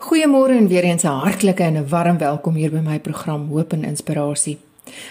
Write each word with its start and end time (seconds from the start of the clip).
Goeiemôre 0.00 0.56
en 0.56 0.68
weer 0.68 0.84
eens 0.84 1.02
'n 1.02 1.06
hartlike 1.06 1.62
en 1.62 1.76
'n 1.76 1.88
warm 1.88 2.18
welkom 2.18 2.54
hier 2.54 2.70
by 2.70 2.78
my 2.78 3.00
program 3.00 3.48
Hoop 3.48 3.72
en 3.72 3.84
Inspirasie. 3.84 4.58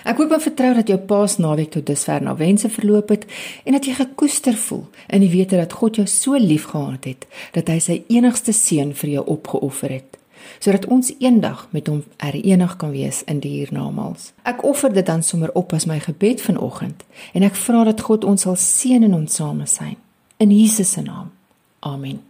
Ek 0.04 0.17
hoop 0.17 0.31
en 0.31 0.42
vertrou 0.42 0.73
dat 0.73 0.88
jou 0.88 1.00
Paasnaweek 1.00 1.71
tot 1.71 1.85
dusver 1.85 2.21
na 2.21 2.35
wense 2.35 2.69
verloop 2.69 3.10
het 3.10 3.25
en 3.63 3.71
dat 3.71 3.86
jy 3.86 3.94
gekoester 3.94 4.54
voel 4.54 4.88
in 5.07 5.20
die 5.20 5.29
wete 5.29 5.55
dat 5.55 5.73
God 5.73 5.96
jou 5.96 6.07
so 6.07 6.38
liefgehad 6.38 7.04
het 7.04 7.28
dat 7.52 7.67
hy 7.67 7.79
sy 7.79 8.04
enigste 8.07 8.52
seun 8.52 8.96
vir 8.96 9.10
jou 9.10 9.25
opgeoffer 9.25 9.89
het 9.89 10.17
sodat 10.60 10.86
ons 10.86 11.14
eendag 11.20 11.68
met 11.70 11.88
hom 11.88 12.04
herenig 12.18 12.76
kan 12.76 12.92
wees 12.92 13.24
in 13.24 13.40
die 13.40 13.52
hiernamaals. 13.52 14.32
Ek 14.44 14.64
offer 14.64 14.94
dit 14.94 15.06
dan 15.06 15.24
sommer 15.24 15.50
op 15.54 15.74
as 15.74 15.86
my 15.86 16.00
gebed 16.00 16.42
vanoggend 16.42 17.04
en 17.34 17.44
ek 17.44 17.56
vra 17.56 17.84
dat 17.84 18.02
God 18.02 18.24
ons 18.24 18.42
sal 18.42 18.56
seën 18.56 19.04
in 19.04 19.14
ons 19.14 19.36
samesyn 19.36 19.96
in 20.38 20.52
Jesus 20.60 20.92
se 20.92 21.02
naam. 21.02 21.32
Amen. 21.80 22.29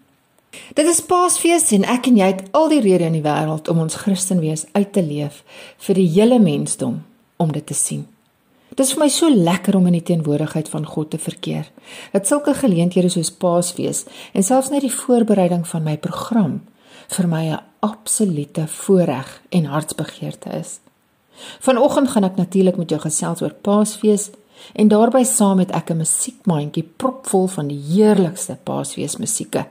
Dit 0.50 0.86
is 0.86 1.02
Paasfees 1.02 1.72
en 1.72 1.86
ek 1.86 2.08
en 2.10 2.18
jy 2.18 2.30
het 2.32 2.46
al 2.58 2.70
die 2.72 2.82
rede 2.82 3.06
in 3.10 3.18
die 3.18 3.26
wêreld 3.26 3.70
om 3.70 3.82
ons 3.86 4.00
Christenwees 4.02 4.66
uit 4.74 4.94
te 4.94 5.04
leef 5.06 5.44
vir 5.86 5.96
die 5.96 6.08
hele 6.10 6.40
mensdom 6.40 7.04
om 7.38 7.52
dit 7.54 7.66
te 7.66 7.78
sien. 7.78 8.08
Dit 8.70 8.86
is 8.86 8.94
vir 8.96 9.04
my 9.04 9.10
so 9.12 9.30
lekker 9.30 9.76
om 9.76 9.88
in 9.90 9.98
die 9.98 10.06
teenwoordigheid 10.06 10.70
van 10.70 10.86
God 10.86 11.10
te 11.12 11.20
verkeer. 11.22 11.70
Dat 12.14 12.30
sulke 12.30 12.54
geleenthede 12.54 13.10
soos 13.10 13.32
Paasfees 13.32 14.06
en 14.34 14.46
selfs 14.46 14.70
net 14.74 14.86
die 14.86 14.94
voorbereiding 14.94 15.66
van 15.68 15.86
my 15.86 15.98
program 15.98 16.62
vir 17.10 17.28
my 17.28 17.44
'n 17.50 17.60
absolute 17.80 18.68
voorreg 18.68 19.42
en 19.50 19.66
hartsbegeerte 19.66 20.50
is. 20.50 20.80
Vanoggend 21.60 22.10
gaan 22.10 22.24
ek 22.24 22.36
natuurlik 22.36 22.78
met 22.78 22.90
jou 22.90 23.02
gesels 23.02 23.42
oor 23.42 23.54
Paasfees 23.54 24.30
en 24.74 24.88
daarbey 24.88 25.24
saam 25.24 25.60
het 25.60 25.72
ek 25.72 25.90
'n 25.90 25.98
musiekmandjie 25.98 26.84
propvol 26.98 27.48
van 27.48 27.68
die 27.68 27.80
heerlikste 27.80 28.58
Paasfees 28.64 29.18
musieke. 29.18 29.66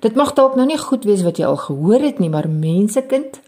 Dit 0.00 0.16
mag 0.16 0.32
dalk 0.32 0.54
nou 0.56 0.64
nie 0.64 0.78
goed 0.80 1.04
wees 1.04 1.20
wat 1.26 1.36
jy 1.36 1.44
al 1.44 1.58
gehoor 1.60 2.00
het 2.00 2.20
nie, 2.22 2.30
maar 2.32 2.48
mensekind, 2.48 3.40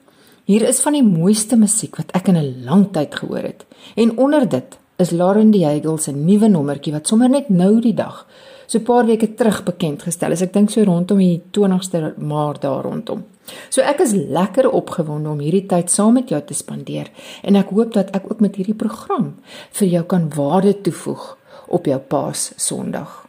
hier 0.45 0.67
is 0.69 0.83
van 0.85 0.93
die 0.99 1.07
mooiste 1.07 1.57
musiek 1.57 1.97
wat 1.97 2.13
ek 2.13 2.29
in 2.29 2.37
'n 2.37 2.65
lang 2.65 2.93
tyd 2.93 3.15
gehoor 3.15 3.43
het. 3.43 3.65
En 3.97 4.19
onder 4.19 4.49
dit 4.49 4.79
is 4.99 5.11
Lauren 5.11 5.51
Diegel 5.51 5.99
se 5.99 6.13
nuwe 6.13 6.49
nommertjie 6.49 6.93
wat 6.93 7.07
sommer 7.07 7.29
net 7.29 7.49
nou 7.49 7.81
die 7.81 7.95
dag, 7.95 8.27
so 8.67 8.79
'n 8.79 8.85
paar 8.85 9.07
weke 9.07 9.35
terug 9.35 9.65
bekend 9.65 10.03
gestel 10.03 10.33
is. 10.33 10.43
Ek 10.43 10.53
dink 10.53 10.71
so 10.71 10.83
rondom 10.83 11.19
die 11.19 11.43
20ste 11.51 12.15
Maart 12.19 12.61
daar 12.61 12.83
rondom. 12.83 13.25
So 13.71 13.81
ek 13.81 14.01
is 14.01 14.13
lekker 14.13 14.71
opgewonde 14.71 15.29
om 15.29 15.39
hierdie 15.39 15.67
tyd 15.67 15.91
saam 15.91 16.13
met 16.13 16.29
jou 16.29 16.43
te 16.45 16.55
spandeer 16.55 17.11
en 17.43 17.57
ek 17.57 17.71
hoop 17.71 17.93
dat 17.93 18.11
ek 18.11 18.31
ook 18.31 18.41
met 18.41 18.57
hierdie 18.57 18.75
program 18.75 19.35
vir 19.73 19.89
jou 19.89 20.05
kan 20.05 20.31
waarde 20.37 20.81
toevoeg 20.81 21.37
op 21.69 21.87
jou 21.87 21.99
Paas 21.99 22.53
Sondag. 22.57 23.22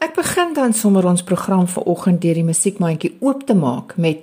Ek 0.00 0.14
begin 0.16 0.54
dan 0.56 0.72
sommer 0.72 1.04
ons 1.04 1.20
program 1.20 1.66
vanoggend 1.68 2.22
deur 2.22 2.38
die 2.38 2.44
musiekmandjie 2.46 3.10
oop 3.20 3.42
te 3.44 3.52
maak 3.52 3.98
met 4.00 4.22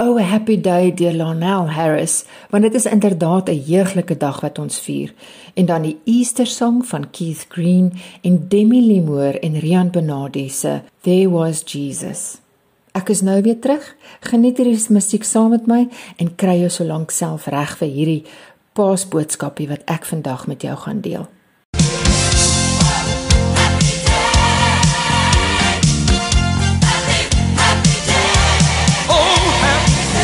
Oh 0.00 0.16
a 0.16 0.24
Happy 0.24 0.56
Day 0.56 0.88
deur 0.96 1.12
Lionel 1.12 1.68
Harris, 1.76 2.22
want 2.48 2.64
dit 2.64 2.74
is 2.74 2.86
inderdaad 2.88 3.50
'n 3.52 3.60
heerlike 3.66 4.16
dag 4.16 4.40
wat 4.40 4.58
ons 4.58 4.80
vier. 4.80 5.12
En 5.54 5.66
dan 5.66 5.82
die 5.82 5.98
Easter 6.04 6.46
Song 6.46 6.80
van 6.82 7.10
Keith 7.10 7.44
Green 7.48 7.92
en 8.22 8.48
Demi 8.48 9.00
Moore 9.00 9.38
en 9.40 9.58
Rian 9.58 9.90
Benadi 9.90 10.48
se 10.48 10.80
There 11.00 11.30
Was 11.30 11.62
Jesus. 11.66 12.38
Ek 12.92 13.08
is 13.08 13.20
nou 13.20 13.42
weer 13.42 13.58
terug. 13.58 13.96
Geniet 14.20 14.56
hierdie 14.56 14.86
musiek 14.88 15.24
saam 15.24 15.50
met 15.50 15.66
my 15.66 15.88
en 16.16 16.34
kry 16.34 16.58
jou 16.58 16.70
so 16.70 16.84
lank 16.84 17.10
self 17.10 17.46
reg 17.46 17.76
vir 17.76 17.88
hierdie 17.88 18.24
paasboodskapie 18.72 19.68
wat 19.68 19.82
ek 19.84 20.04
vandag 20.04 20.46
met 20.46 20.62
jou 20.62 20.76
gaan 20.76 21.00
deel. 21.00 21.28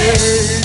away. 0.07 0.64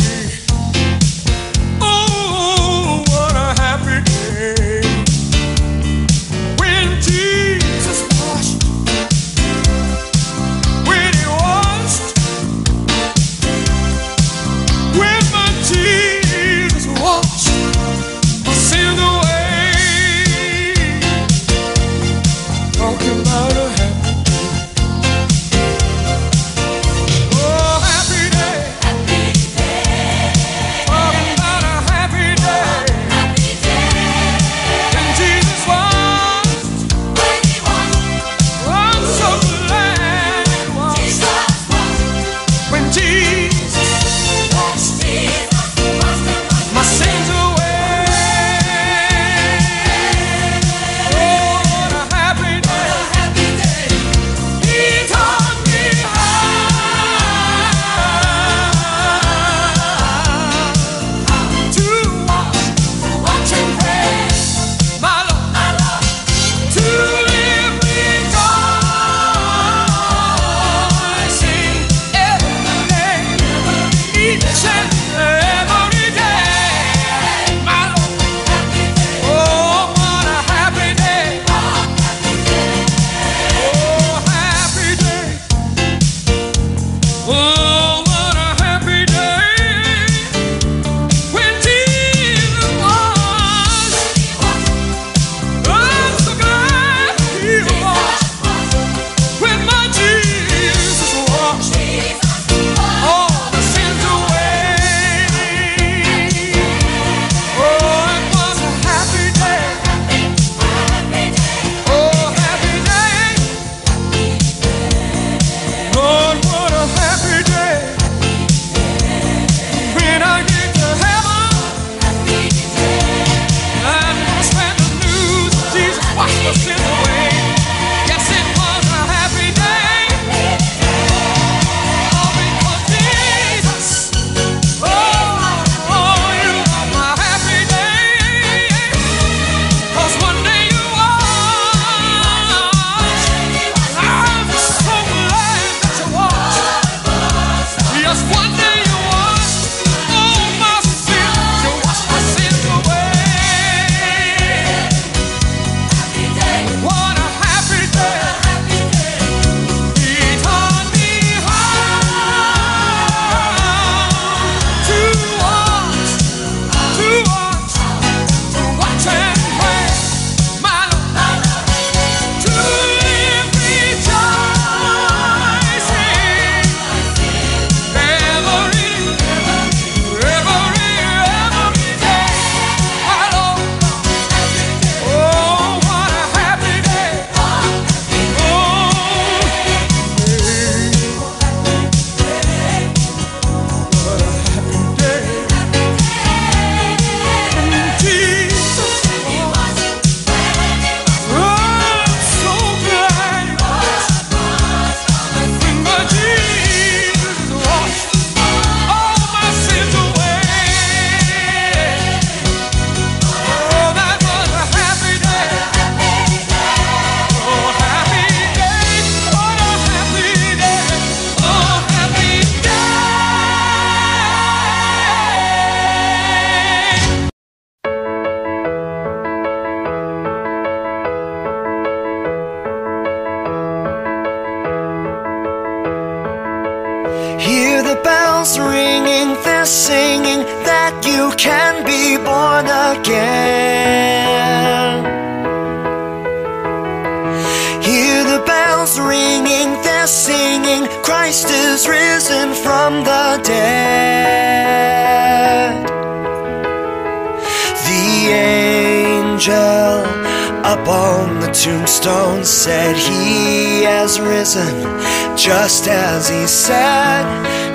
Just 265.69 265.87
as 265.87 266.27
He 266.27 266.47
said. 266.47 267.23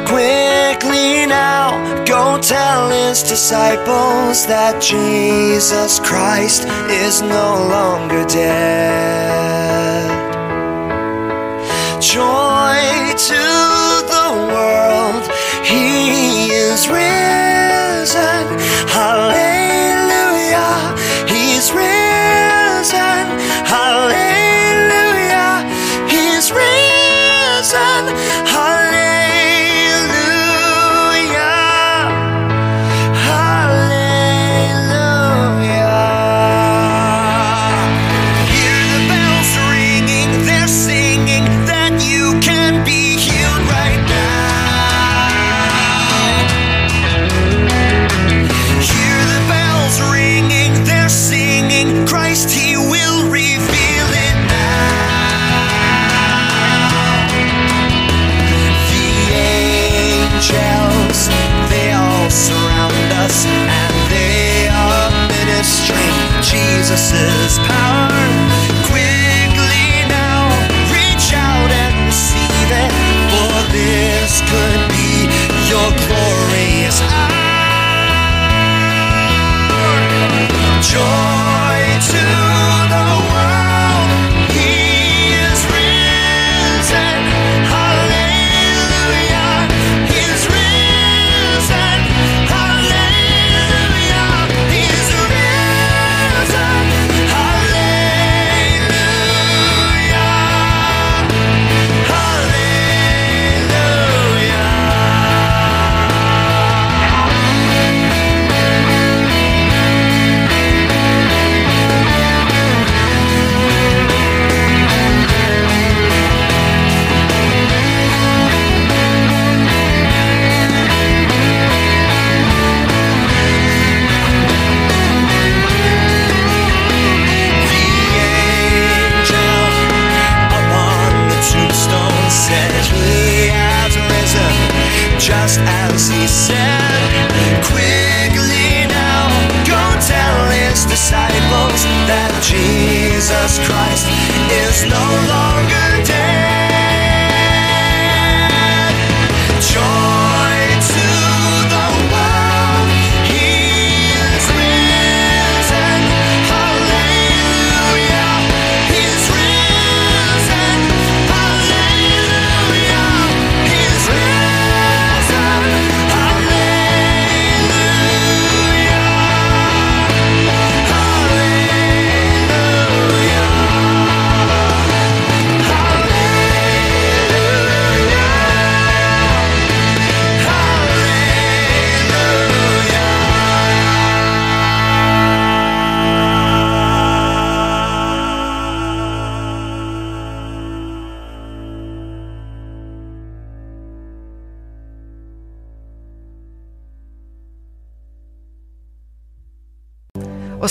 Quickly 0.05 1.27
now, 1.27 1.71
go 2.05 2.41
tell 2.41 2.91
His 2.91 3.23
disciples 3.23 4.47
that 4.47 4.83
Jesus 4.83 6.01
Christ 6.01 6.65
is 7.05 7.23
no 7.23 7.49
longer 7.77 8.25
dead. 8.25 10.11
Joy 12.03 12.44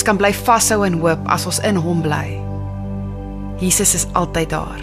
Kan 0.04 0.18
bly 0.20 0.34
vashou 0.36 0.84
in 0.84 1.00
hoop 1.00 1.20
as 1.32 1.46
ons 1.48 1.60
in 1.64 1.76
Hom 1.80 2.02
bly. 2.02 2.36
Jesus 3.60 3.94
is 3.96 4.06
altyd 4.14 4.50
daar. 4.50 4.80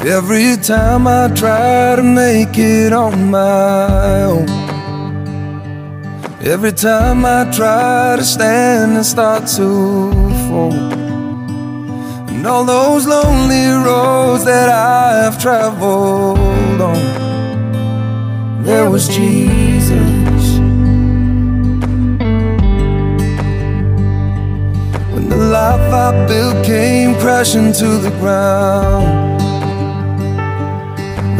Every 0.00 0.56
time 0.56 1.06
I 1.06 1.28
try 1.34 1.96
to 1.96 2.02
make 2.02 2.56
it 2.56 2.92
on 2.92 3.30
my 3.30 4.24
own. 4.24 4.48
Every 6.40 6.72
time 6.72 7.26
I 7.26 7.44
try 7.52 8.16
to 8.16 8.24
stand 8.24 8.96
and 8.96 9.04
start 9.04 9.46
to 9.58 9.68
fall. 10.48 10.72
And 12.32 12.46
all 12.46 12.64
those 12.64 13.06
lonely 13.06 13.66
roads 13.84 14.44
that 14.46 14.70
I 14.70 15.24
have 15.24 15.38
traveled 15.38 16.80
on. 16.80 17.29
There 18.70 18.88
was 18.88 19.08
Jesus. 19.08 20.46
When 25.12 25.28
the 25.28 25.36
life 25.36 25.92
I 25.92 26.26
built 26.28 26.64
came 26.64 27.16
crashing 27.16 27.72
to 27.72 27.88
the 27.98 28.10
ground. 28.20 29.42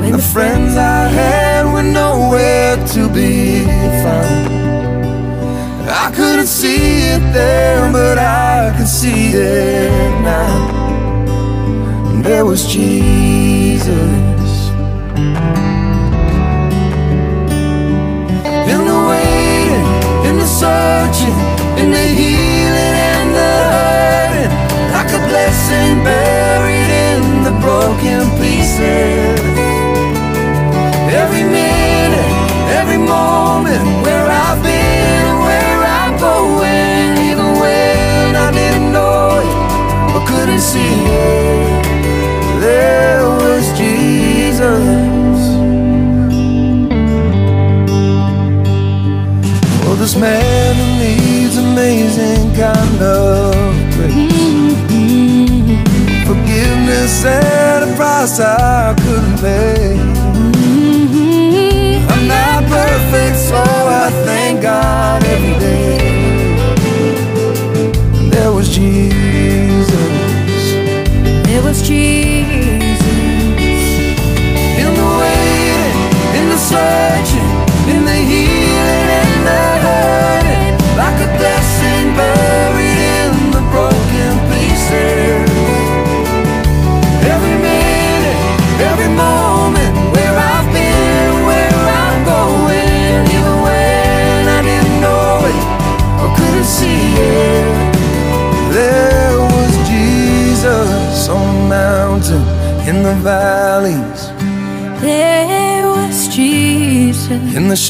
When 0.01 0.11
the 0.11 0.27
friends 0.35 0.77
I 0.77 1.07
had 1.07 1.73
were 1.73 1.85
nowhere 1.85 2.75
to 2.95 3.09
be 3.09 3.65
found. 4.03 4.51
I 5.89 6.11
couldn't 6.17 6.49
see 6.49 7.03
it 7.15 7.23
then, 7.33 7.93
but 7.93 8.19
I 8.19 8.75
can 8.77 8.89
see 8.89 9.31
it 9.35 10.11
now. 10.23 10.67
And 12.11 12.25
there 12.25 12.45
was 12.45 12.67
Jesus. 12.67 14.21
searching 20.61 21.37
in 21.81 21.91
the 21.91 22.07
healing 22.21 22.97
and 23.13 23.29
the 23.35 23.53
hurting, 23.73 24.53
like 24.93 25.11
a 25.19 25.23
blessing 25.31 26.05
buried 26.05 26.91
in 27.09 27.45
the 27.45 27.55
broken 27.65 28.29
pieces. 28.39 29.41
Every 31.23 31.45
minute, 31.45 32.33
every 32.79 32.99
moment 32.99 34.05
where 34.05 34.27
I've 34.27 34.63
been. 34.63 34.80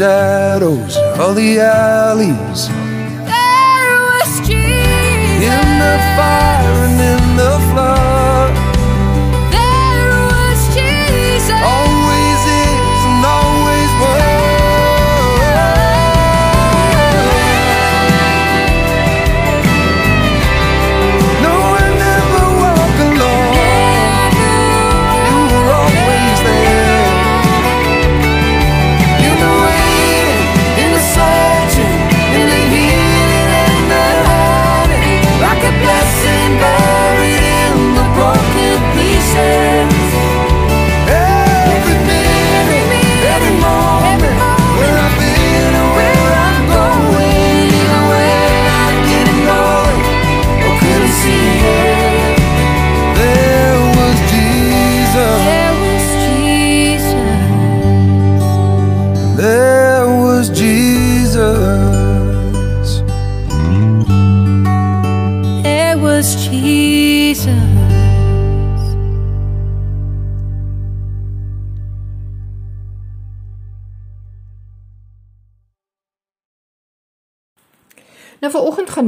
Shadows 0.00 0.96
of 0.96 1.36
the 1.36 1.60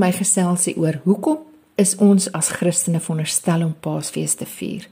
my 0.03 0.11
geselsie 0.15 0.75
oor 0.81 0.99
hoekom 1.05 1.39
is 1.81 1.95
ons 2.03 2.29
as 2.35 2.51
Christene 2.57 3.01
veronderstel 3.01 3.63
om 3.65 3.75
Paasfees 3.85 4.35
te 4.41 4.49
vier? 4.49 4.89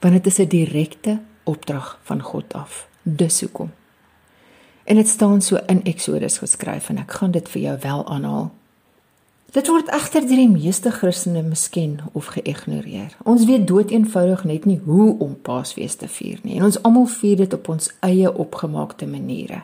Want 0.00 0.14
dit 0.16 0.26
is 0.26 0.38
'n 0.38 0.48
direkte 0.48 1.20
opdrag 1.44 1.98
van 2.02 2.22
God 2.22 2.52
af. 2.52 2.88
Dis 3.02 3.40
hoekom. 3.40 3.70
En 4.84 4.96
dit 4.96 5.08
staan 5.08 5.40
so 5.42 5.56
in 5.66 5.82
Eksodus 5.82 6.38
geskryf 6.38 6.88
en 6.88 6.98
ek 6.98 7.12
gaan 7.12 7.30
dit 7.30 7.48
vir 7.48 7.62
jou 7.62 7.78
wel 7.78 8.06
aanhaal. 8.06 8.50
Dit 9.50 9.66
word 9.66 9.88
egter 9.88 10.20
deur 10.20 10.36
die 10.36 10.48
meeste 10.48 10.90
Christene 10.90 11.42
misken 11.42 11.98
of 12.12 12.26
geïgnoreer. 12.26 13.16
Ons 13.22 13.44
weet 13.44 13.66
doeteenvoudig 13.66 14.44
net 14.44 14.64
nie 14.64 14.80
hoe 14.84 15.18
om 15.18 15.40
Paasfees 15.42 15.94
te 15.94 16.08
vier 16.08 16.38
nie 16.42 16.56
en 16.56 16.64
ons 16.64 16.82
almal 16.82 17.06
vier 17.06 17.36
dit 17.36 17.52
op 17.52 17.68
ons 17.68 17.90
eie 18.00 18.36
opgemaakte 18.36 19.06
maniere. 19.06 19.62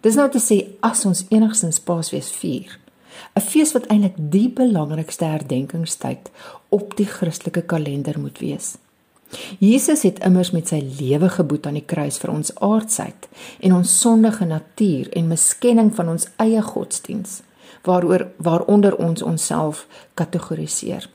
Dis 0.00 0.14
nou 0.14 0.30
te 0.30 0.40
sê 0.40 0.62
as 0.80 1.04
ons 1.04 1.24
enigstens 1.28 1.80
Paasfees 1.80 2.30
vier, 2.32 2.79
'n 3.40 3.48
fees 3.52 3.72
wat 3.72 3.86
eintlik 3.86 4.16
die 4.16 4.48
belangrikste 4.48 5.24
herdenkingstyd 5.24 6.30
op 6.68 6.96
die 6.96 7.06
Christelike 7.06 7.62
kalender 7.62 8.20
moet 8.20 8.38
wees. 8.38 8.76
Jesus 9.58 10.02
het 10.02 10.18
immers 10.26 10.50
met 10.50 10.68
sy 10.68 10.80
lewe 10.98 11.28
geboet 11.28 11.66
aan 11.66 11.78
die 11.78 11.86
kruis 11.86 12.18
vir 12.18 12.32
ons 12.34 12.50
aardsheid 12.54 13.28
en 13.60 13.74
ons 13.74 14.00
sondige 14.00 14.44
natuur 14.44 15.08
en 15.16 15.30
miskenning 15.30 15.94
van 15.94 16.08
ons 16.08 16.26
eie 16.36 16.62
godsdiens 16.62 17.40
waaroor 17.86 18.26
waaronder 18.36 18.96
ons 18.96 19.22
onsself 19.22 19.86
kategoriseer. 20.14 21.08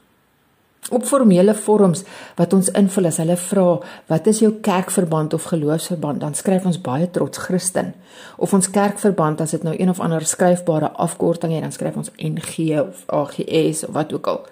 Op 0.89 1.05
formele 1.05 1.55
vorms 1.55 2.03
wat 2.35 2.53
ons 2.53 2.69
invul 2.77 3.07
as 3.09 3.17
hulle 3.17 3.37
vra 3.41 3.69
wat 4.11 4.27
is 4.29 4.39
jou 4.43 4.51
kerkverband 4.61 5.33
of 5.33 5.47
geloofsverband 5.49 6.21
dan 6.21 6.37
skryf 6.37 6.65
ons 6.69 6.81
baie 6.81 7.07
trots 7.11 7.41
Christen 7.41 7.93
of 8.37 8.53
ons 8.53 8.69
kerkverband 8.69 9.41
as 9.41 9.55
dit 9.57 9.63
nou 9.65 9.73
een 9.79 9.89
of 9.89 9.99
ander 9.99 10.25
skryfbare 10.25 10.91
afkorting 10.91 11.55
het 11.57 11.65
dan 11.65 11.73
skryf 11.73 11.97
ons 11.97 12.11
NG 12.21 12.77
of 12.79 13.01
AGS 13.09 13.87
of 13.87 13.93
wat 13.97 14.13
ook 14.13 14.27
al. 14.27 14.45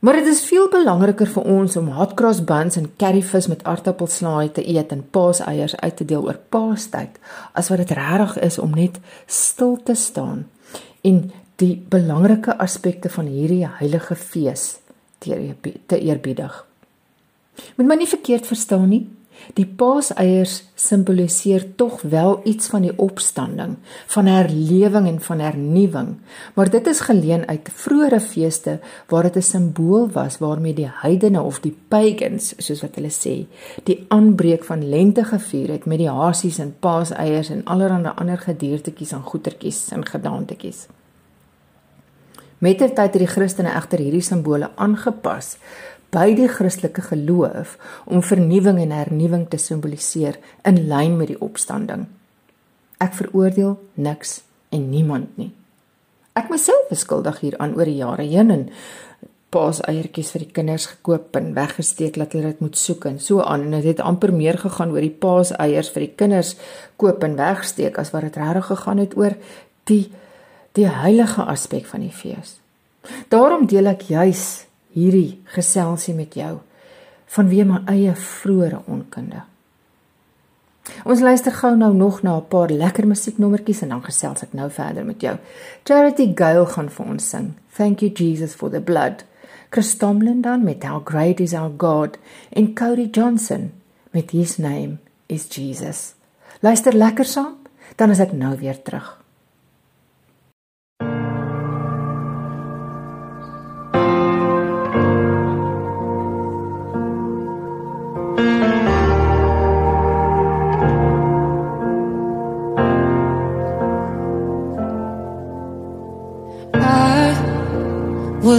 Maar 0.00 0.12
dit 0.12 0.26
is 0.26 0.44
veel 0.44 0.68
belangriker 0.72 1.28
vir 1.28 1.42
ons 1.44 1.76
om 1.76 1.90
hotcross 1.92 2.44
buns 2.44 2.76
en 2.80 2.88
curryvis 2.96 3.46
met 3.52 3.64
aartappelslaai 3.68 4.52
te 4.56 4.64
eet 4.64 4.92
en 4.92 5.04
paaseiers 5.10 5.76
uit 5.76 5.96
te 5.96 6.04
deel 6.04 6.24
oor 6.24 6.38
Paastyd 6.48 7.20
as 7.52 7.68
wat 7.68 7.84
dit 7.84 7.92
regtig 7.98 8.38
is 8.48 8.58
om 8.58 8.74
net 8.74 8.96
stil 9.26 9.76
te 9.84 9.94
staan 9.94 10.48
en 11.06 11.30
die 11.60 11.76
belangrike 11.92 12.56
aspekte 12.58 13.12
van 13.12 13.28
hierdie 13.28 13.66
heilige 13.78 14.16
fees 14.16 14.78
te 15.20 15.98
eerbiedig. 16.00 16.64
Moet 17.76 17.86
my 17.86 17.96
nie 18.00 18.08
verkeerd 18.08 18.48
verstaan 18.48 18.88
nie. 18.88 19.06
Die 19.56 19.64
paaseiers 19.64 20.58
simboliseer 20.76 21.64
tog 21.80 22.02
wel 22.12 22.34
iets 22.44 22.68
van 22.72 22.84
die 22.84 22.92
opstanding, 23.00 23.78
van 24.12 24.28
herlewing 24.28 25.08
en 25.08 25.16
van 25.24 25.40
hernuwing, 25.40 26.10
maar 26.54 26.70
dit 26.70 26.90
is 26.92 27.00
geleen 27.08 27.46
uit 27.48 27.70
vroeëre 27.72 28.20
feeste 28.20 28.78
waar 29.08 29.30
dit 29.30 29.36
'n 29.36 29.42
simbool 29.42 30.10
was 30.12 30.38
waarmee 30.44 30.74
die 30.74 30.90
heidene 31.02 31.42
of 31.42 31.60
die 31.60 31.76
pagans, 31.88 32.54
soos 32.58 32.82
wat 32.82 32.94
hulle 32.94 33.10
sê, 33.10 33.46
die 33.84 34.04
aanbreek 34.08 34.64
van 34.64 34.88
lente 34.88 35.24
gevier 35.24 35.68
het 35.68 35.84
met 35.86 35.98
die 35.98 36.10
hasies 36.10 36.58
en 36.58 36.76
paaseiers 36.80 37.50
en 37.50 37.64
allerlei 37.64 38.12
ander 38.16 38.38
gediertetjies 38.38 39.12
en 39.12 39.22
goetertjies 39.22 39.88
en 39.90 40.06
gedaantetjies. 40.06 40.86
Mettertyd 42.60 43.14
het 43.14 43.22
die 43.22 43.30
Christene 43.30 43.70
egter 43.72 44.02
hierdie 44.04 44.24
simbole 44.24 44.68
aangepas 44.76 45.54
by 46.12 46.34
die 46.36 46.48
Christelike 46.50 47.06
geloof 47.06 47.78
om 48.04 48.20
vernuwing 48.20 48.82
en 48.82 48.92
hernuwing 48.92 49.46
te 49.48 49.56
simboliseer 49.56 50.36
in 50.68 50.82
lyn 50.90 51.16
met 51.16 51.32
die 51.32 51.38
opstanding. 51.40 52.04
Ek 53.00 53.16
veroordeel 53.16 53.78
niks 53.96 54.42
en 54.76 54.90
niemand 54.92 55.32
nie. 55.40 55.54
Ek 56.36 56.52
myself 56.52 56.92
is 56.92 57.06
skuldig 57.06 57.40
hieraan 57.40 57.72
oor 57.78 57.88
die 57.88 57.96
jare 58.02 58.28
heen 58.28 58.52
en 58.52 58.68
paaseiertjies 59.50 60.34
vir 60.34 60.44
die 60.44 60.52
kinders 60.60 60.90
gekoop 60.92 61.34
en 61.40 61.54
weggesteek 61.56 62.20
dat 62.20 62.36
hulle 62.36 62.52
dit 62.52 62.60
moet 62.62 62.76
soek 62.78 63.08
en 63.08 63.16
so 63.24 63.40
aan 63.40 63.70
en 63.70 63.78
dit 63.80 63.88
het 63.88 64.04
amper 64.04 64.36
meer 64.36 64.60
gegaan 64.60 64.92
oor 64.92 65.02
die 65.02 65.16
paaseiers 65.24 65.90
vir 65.96 66.10
die 66.10 66.14
kinders 66.22 66.58
koop 67.00 67.24
en 67.24 67.40
wegsteek 67.40 67.98
as 67.98 68.12
wat 68.12 68.28
dit 68.28 68.38
regtig 68.38 68.68
gegaan 68.68 69.00
het 69.02 69.16
oor 69.18 69.34
die 69.90 70.04
die 70.72 70.88
heilige 70.88 71.42
aspek 71.42 71.86
van 71.86 72.00
die 72.00 72.14
fees. 72.14 72.58
Daarom 73.28 73.66
deel 73.66 73.86
ek 73.86 74.08
juis 74.10 74.66
hierdie 74.94 75.40
geselsie 75.54 76.14
met 76.14 76.34
jou 76.34 76.58
vanweë 77.30 77.66
my 77.68 77.80
eie 77.90 78.14
vroeëre 78.18 78.82
onkunde. 78.90 79.44
Ons 81.06 81.22
luister 81.22 81.54
gou 81.54 81.76
nou 81.76 81.92
nog 81.94 82.22
na 82.22 82.36
'n 82.36 82.48
paar 82.48 82.70
lekker 82.70 83.06
musieknommertjies 83.06 83.82
en 83.82 83.88
dan 83.88 84.02
gesels 84.02 84.42
ek 84.42 84.52
nou 84.52 84.70
verder 84.70 85.04
met 85.04 85.20
jou. 85.20 85.36
Charity 85.84 86.32
Gale 86.34 86.66
gaan 86.66 86.88
vir 86.88 87.06
ons 87.06 87.28
sing. 87.28 87.54
Thank 87.76 88.00
you 88.00 88.10
Jesus 88.10 88.54
for 88.54 88.70
the 88.70 88.80
blood. 88.80 89.24
Chris 89.70 89.96
Tomlin 89.96 90.40
dan 90.40 90.64
met 90.64 90.84
How 90.84 91.00
Great 91.04 91.40
is 91.40 91.54
Our 91.54 91.72
God 91.76 92.18
en 92.50 92.74
Cody 92.74 93.08
Johnson 93.10 93.72
met 94.10 94.30
His 94.30 94.56
Name 94.56 94.98
is 95.26 95.46
Jesus. 95.48 96.14
Luister 96.60 96.92
lekker 96.92 97.24
saam. 97.24 97.56
Dan 97.96 98.10
is 98.10 98.18
ek 98.18 98.32
nou 98.32 98.58
weer 98.58 98.82
terug. 98.82 99.19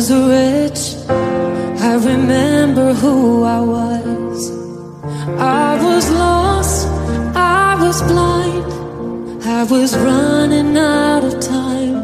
Was 0.02 0.12
rich. 0.12 0.82
I 1.90 1.94
remember 1.94 2.92
who 2.94 3.44
I 3.44 3.60
was. 3.60 4.40
I 5.38 5.78
was 5.86 6.10
lost. 6.10 6.88
I 7.36 7.78
was 7.84 8.02
blind. 8.12 8.66
I 9.44 9.64
was 9.64 9.96
running 9.98 10.76
out 10.76 11.24
of 11.24 11.40
time. 11.40 12.00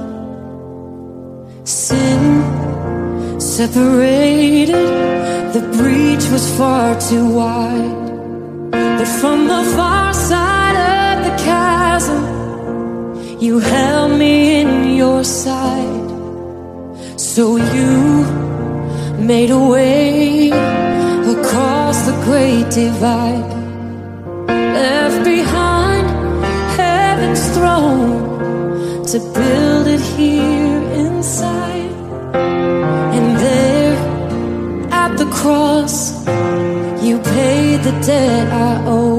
Sin 1.66 2.22
separated. 3.40 4.76
The 5.56 5.64
breach 5.78 6.26
was 6.30 6.46
far 6.58 7.00
too 7.10 7.28
wide. 7.40 8.06
But 9.00 9.10
from 9.22 9.48
the 9.48 9.64
far 9.76 10.14
side 10.14 10.78
of 10.98 11.16
the 11.26 11.36
chasm, 11.48 12.24
you 13.40 13.58
held 13.58 14.12
me 14.20 14.62
in 14.62 14.96
your 14.96 15.24
side. 15.24 16.07
So 17.38 17.56
you 17.58 18.26
made 19.24 19.52
a 19.52 19.60
way 19.60 20.50
across 20.50 22.08
the 22.08 22.14
great 22.26 22.68
divide. 22.72 23.52
Left 24.48 25.24
behind 25.24 26.08
heaven's 26.80 27.48
throne 27.56 29.06
to 29.12 29.20
build 29.38 29.86
it 29.86 30.02
here 30.18 30.82
inside. 31.06 31.92
And 33.16 33.38
there 33.38 33.98
at 34.92 35.16
the 35.18 35.28
cross, 35.28 36.26
you 37.06 37.20
paid 37.20 37.84
the 37.84 37.96
debt 38.04 38.48
I 38.52 38.84
owe. 38.88 39.17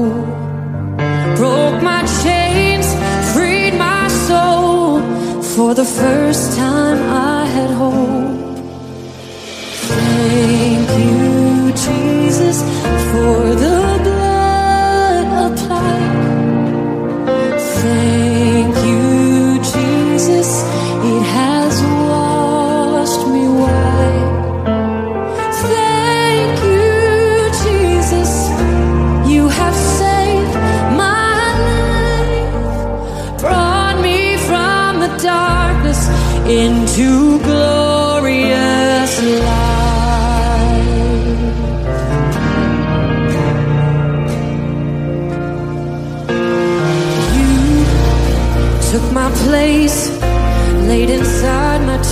For 5.59 5.73
the 5.73 5.83
first 5.83 6.55
time, 6.55 6.99
I 7.09 7.45
had 7.45 7.71
hope. 7.71 8.55
Thank 9.91 10.89
you, 11.03 11.73
Jesus, 11.73 12.61
for 13.11 13.55
the 13.63 13.78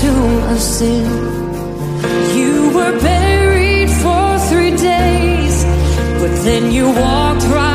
of 0.09 0.59
sin. 0.59 1.05
You 2.37 2.71
were 2.75 2.99
buried 2.99 3.89
for 3.89 4.39
three 4.49 4.71
days, 4.71 5.65
but 6.21 6.33
then 6.43 6.71
you 6.71 6.85
walked 6.89 7.43
right 7.43 7.66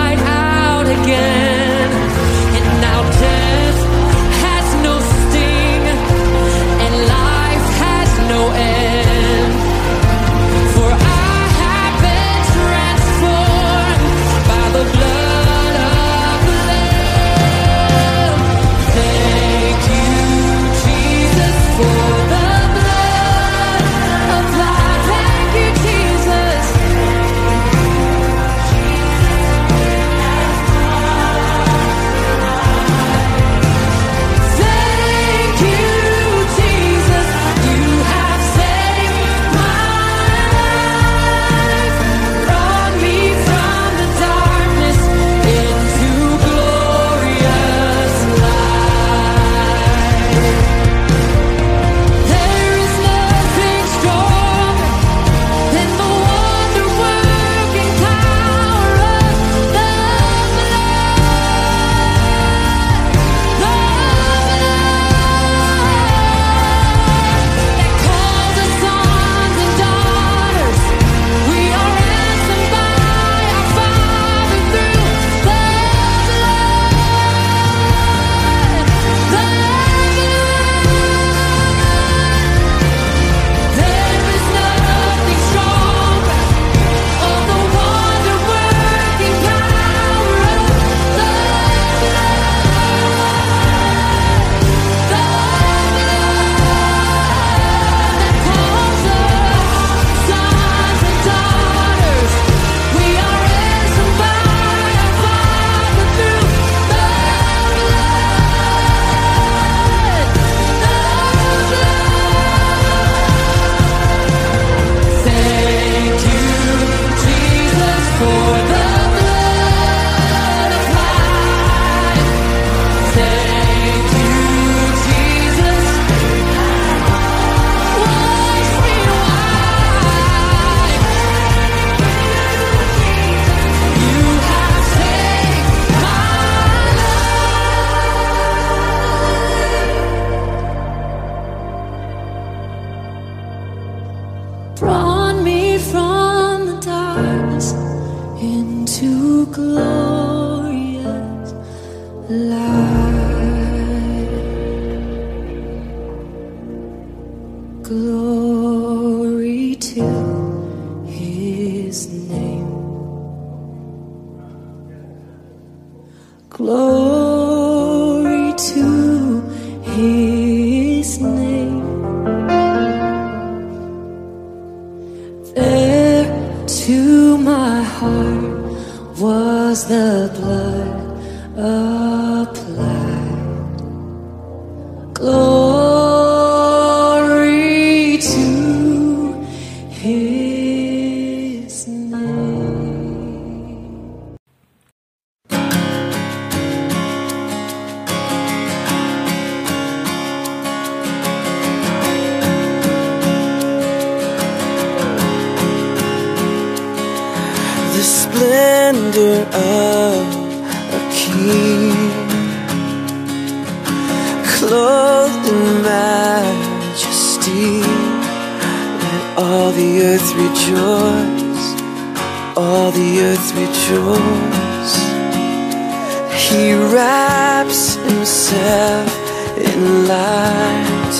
light 230.33 231.16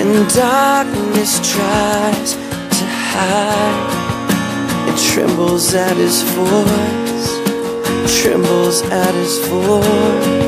And 0.00 0.12
darkness 0.34 1.32
tries 1.52 2.34
to 2.78 2.84
hide. 3.10 3.90
It 4.88 4.98
trembles 5.10 5.74
at 5.74 5.96
his 5.96 6.22
voice. 6.40 7.28
Trembles 8.20 8.82
at 8.82 9.14
his 9.14 9.38
voice. 9.48 10.45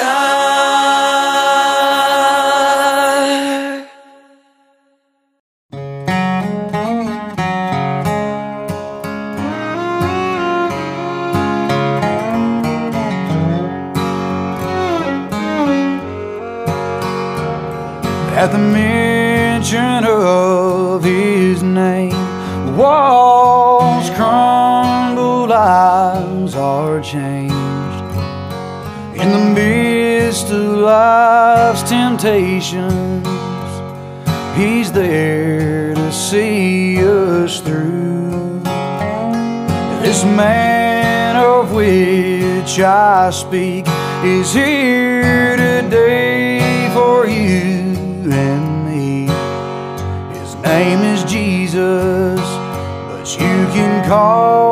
God. 0.00 0.39
Temptations, 32.20 33.26
He's 34.54 34.92
there 34.92 35.94
to 35.94 36.12
see 36.12 36.98
us 36.98 37.60
through. 37.60 38.60
This 40.02 40.22
man 40.24 41.36
of 41.36 41.72
which 41.72 42.78
I 42.80 43.30
speak 43.30 43.86
is 44.22 44.52
here 44.52 45.56
today 45.56 46.90
for 46.92 47.26
you 47.26 48.30
and 48.30 48.84
me. 48.86 49.32
His 50.38 50.54
name 50.56 51.00
is 51.00 51.24
Jesus, 51.24 52.40
but 52.40 53.32
you 53.32 53.66
can 53.72 54.06
call 54.06 54.69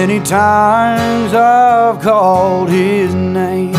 Many 0.00 0.20
times 0.20 1.34
I've 1.34 2.00
called 2.00 2.70
his 2.70 3.14
name, 3.14 3.74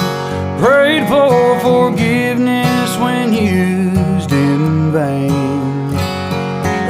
prayed 0.60 1.08
for 1.08 1.60
forgiveness 1.62 2.96
when 2.98 3.34
used 3.34 4.32
in 4.32 4.92
vain. 4.92 5.32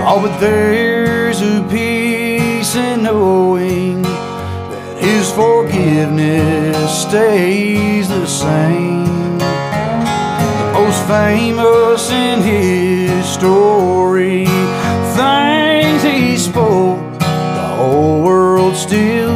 Oh, 0.04 0.20
but 0.22 0.38
there's 0.40 1.42
a 1.42 1.66
peace 1.72 2.76
in 2.76 3.04
knowing 3.04 4.02
that 4.02 4.98
his 5.00 5.32
forgiveness 5.32 7.04
stays 7.04 8.10
the 8.10 8.26
same. 8.26 9.38
The 9.38 10.72
most 10.74 11.08
famous 11.08 12.12
in 12.12 12.42
his 12.42 13.26
story, 13.30 14.46
things 15.16 16.04
he 16.04 16.36
spoke 16.36 17.00
the 17.20 17.68
whole 17.78 18.24
world 18.24 18.31
still 18.92 19.31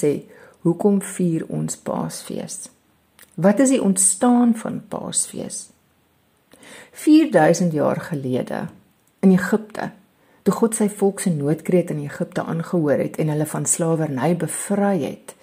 Gesê, 0.00 0.24
hoekom 0.64 1.02
vier 1.04 1.42
ons 1.52 1.76
Paasfees? 1.76 2.70
Wat 3.36 3.58
is 3.60 3.68
die 3.68 3.82
ontstaan 3.84 4.54
van 4.56 4.78
Paasfees? 4.88 5.68
4000 6.92 7.72
jaar 7.76 8.00
gelede 8.00 8.62
in 9.20 9.34
Egipte, 9.34 9.90
toe 10.42 10.54
God 10.56 10.78
sy 10.78 10.86
volk 10.88 11.20
se 11.20 11.32
noodkreet 11.34 11.92
in 11.92 12.00
Egipte 12.06 12.46
aangehoor 12.48 13.02
het 13.02 13.18
en 13.20 13.28
hulle 13.28 13.46
van 13.50 13.68
slawerny 13.68 14.30
bevry 14.40 14.94
het, 15.02 15.34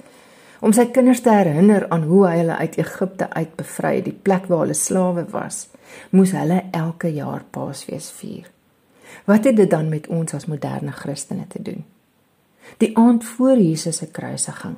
om 0.65 0.73
sy 0.73 0.87
kinders 0.89 1.21
te 1.21 1.35
herinner 1.35 1.85
aan 1.93 2.07
hoe 2.09 2.23
hy 2.25 2.39
hulle 2.39 2.57
uit 2.57 2.79
Egipte 2.81 3.27
uit 3.35 3.53
bevry 3.59 3.91
het, 3.99 4.07
die 4.09 4.21
plek 4.25 4.47
waar 4.49 4.63
hulle 4.65 4.77
slawe 4.79 5.27
was, 5.35 5.67
moes 6.09 6.33
hulle 6.33 6.63
elke 6.71 7.13
jaar 7.13 7.45
Paasfees 7.53 8.09
vier. 8.17 8.49
Wat 9.29 9.45
het 9.45 9.61
dit 9.61 9.69
dan 9.69 9.93
met 9.93 10.09
ons 10.09 10.33
as 10.33 10.49
moderne 10.49 10.97
Christene 10.97 11.45
te 11.45 11.61
doen? 11.61 11.85
Die 12.77 12.97
aand 12.97 13.25
voor 13.25 13.57
Jesus 13.57 13.97
se 13.97 14.07
kruisiging 14.07 14.75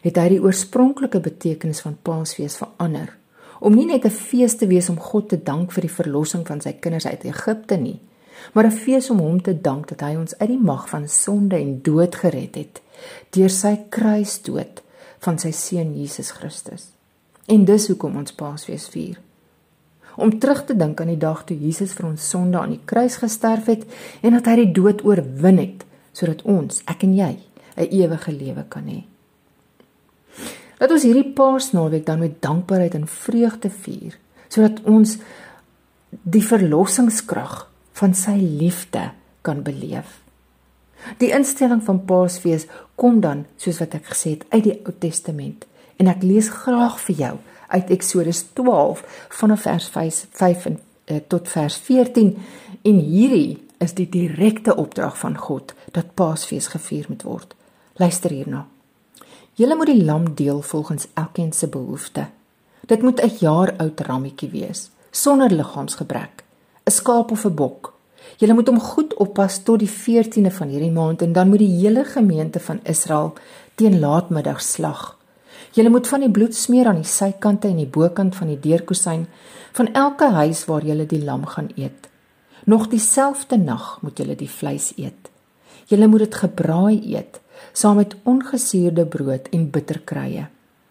het 0.00 0.16
hy 0.16 0.28
die 0.28 0.42
oorspronklike 0.42 1.20
betekenis 1.20 1.80
van 1.84 1.96
Paasfees 2.02 2.56
verander 2.60 3.16
om 3.60 3.74
nie 3.76 3.86
net 3.86 4.04
'n 4.04 4.10
fees 4.10 4.56
te 4.56 4.66
wees 4.66 4.88
om 4.88 4.98
God 4.98 5.28
te 5.28 5.42
dank 5.42 5.72
vir 5.72 5.82
die 5.82 5.96
verlossing 5.96 6.46
van 6.46 6.60
sy 6.60 6.72
kinders 6.72 7.06
uit 7.06 7.24
Egipte 7.24 7.76
nie, 7.76 8.00
maar 8.52 8.66
'n 8.66 8.70
fees 8.84 9.10
om 9.10 9.18
hom 9.18 9.42
te 9.42 9.60
dank 9.60 9.88
dat 9.88 10.00
hy 10.00 10.16
ons 10.16 10.38
uit 10.38 10.48
die 10.48 10.62
mag 10.62 10.88
van 10.88 11.08
sonde 11.08 11.56
en 11.56 11.82
dood 11.82 12.14
gered 12.14 12.54
het 12.54 12.80
deur 13.30 13.50
sy 13.50 13.78
kruisdood 13.88 14.82
van 15.18 15.38
sy 15.38 15.50
seun 15.50 15.94
Jesus 15.98 16.30
Christus. 16.30 16.86
En 17.46 17.64
dis 17.64 17.86
hoekom 17.86 18.16
ons 18.16 18.32
Paasfees 18.32 18.88
vier. 18.88 19.20
Om 20.16 20.38
terug 20.38 20.64
te 20.64 20.76
dink 20.76 21.00
aan 21.00 21.06
die 21.06 21.18
dag 21.18 21.44
toe 21.44 21.56
Jesus 21.58 21.92
vir 21.92 22.06
ons 22.06 22.28
sonde 22.28 22.58
aan 22.58 22.70
die 22.70 22.84
kruis 22.84 23.16
gesterf 23.16 23.66
het 23.66 23.84
en 24.22 24.32
dat 24.32 24.46
hy 24.46 24.56
die 24.56 24.72
dood 24.72 25.04
oorwin 25.04 25.58
het 25.58 25.84
sodat 26.20 26.44
ons, 26.44 26.82
ek 26.84 27.06
en 27.08 27.14
jy, 27.16 27.38
'n 27.76 27.88
ewige 27.90 28.32
lewe 28.32 28.64
kan 28.68 28.84
hê. 28.84 29.04
Laat 30.80 30.90
ons 30.90 31.02
hierdie 31.02 31.32
Paasnaweek 31.32 32.06
dan 32.06 32.18
met 32.18 32.40
dankbaarheid 32.42 32.94
en 32.94 33.06
vreugde 33.06 33.70
vier, 33.70 34.18
sodat 34.48 34.80
ons 34.84 35.18
die 36.10 36.44
verlossingskrag 36.44 37.68
van 37.92 38.14
sy 38.14 38.36
liefde 38.40 39.10
kan 39.42 39.62
beleef. 39.62 40.20
Die 41.18 41.32
instelling 41.32 41.82
van 41.84 42.04
Paasfees 42.04 42.66
kom 42.94 43.20
dan, 43.20 43.46
soos 43.56 43.80
wat 43.80 43.94
ek 43.94 44.12
gesê 44.12 44.36
het, 44.36 44.44
uit 44.50 44.64
die 44.64 44.78
Ou 44.84 44.92
Testament 44.98 45.66
en 46.00 46.08
ek 46.08 46.24
lees 46.24 46.48
graag 46.48 46.98
vir 47.06 47.16
jou 47.16 47.34
uit 47.70 47.90
Eksodus 47.90 48.44
12 48.56 49.02
vanaf 49.40 49.66
vers 49.68 49.88
5, 49.88 50.26
5 50.32 50.66
en, 50.70 50.78
uh, 51.10 51.20
tot 51.28 51.48
vers 51.48 51.76
14 51.76 52.32
en 52.82 53.00
hierdie 53.04 53.58
is 53.80 53.94
die 53.96 54.08
direkte 54.08 54.76
opdrag 54.76 55.16
van 55.20 55.36
God 55.36 55.74
dat 55.90 56.14
Paasfees 56.14 56.66
gevier 56.66 57.04
moet 57.08 57.22
word. 57.22 57.54
Luister 57.96 58.30
hierna. 58.30 58.66
Julle 59.54 59.76
moet 59.76 59.86
die 59.86 60.04
lam 60.04 60.34
deel 60.34 60.62
volgens 60.62 61.06
elkeen 61.14 61.52
se 61.52 61.68
behoefte. 61.68 62.26
Dit 62.86 63.02
moet 63.02 63.20
'n 63.22 63.36
jaar 63.38 63.74
oud 63.76 64.00
rammetjie 64.00 64.50
wees, 64.50 64.90
sonder 65.10 65.50
liggaamsgebrek, 65.50 66.44
'n 66.84 66.90
skaap 66.90 67.30
of 67.30 67.44
'n 67.44 67.54
bok. 67.54 67.94
Julle 68.36 68.54
moet 68.54 68.68
hom 68.68 68.80
goed 68.80 69.14
oppas 69.14 69.62
tot 69.62 69.78
die 69.78 69.90
14de 69.90 70.50
van 70.50 70.68
hierdie 70.68 70.90
maand 70.90 71.22
en 71.22 71.32
dan 71.32 71.48
moet 71.48 71.58
die 71.58 71.78
hele 71.80 72.04
gemeente 72.04 72.60
van 72.60 72.80
Israel 72.82 73.32
teen 73.74 73.98
laatmiddag 74.00 74.62
slag. 74.62 75.18
Julle 75.72 75.88
moet 75.88 76.08
van 76.08 76.20
die 76.20 76.30
bloed 76.30 76.54
smeer 76.54 76.86
aan 76.86 77.02
die 77.02 77.04
sykante 77.04 77.68
en 77.68 77.76
die 77.76 77.86
bokant 77.86 78.36
van 78.36 78.46
die 78.46 78.60
deurkusyn 78.60 79.26
van 79.72 79.92
elke 79.92 80.30
huis 80.30 80.64
waar 80.64 80.84
julle 80.84 81.06
die 81.06 81.24
lam 81.24 81.46
gaan 81.46 81.70
eet. 81.76 82.08
Nog 82.64 82.88
dieselfde 82.88 83.56
nag 83.56 83.98
moet 84.02 84.18
julle 84.18 84.34
die 84.36 84.50
vleis 84.50 84.92
eet. 84.96 85.29
Julle 85.90 86.06
moet 86.06 86.22
dit 86.22 86.34
gebraai 86.34 86.96
eet 87.16 87.40
saam 87.72 87.96
met 87.96 88.14
ongesuurde 88.22 89.06
brood 89.06 89.48
en 89.50 89.70
bitterkruie. 89.70 90.46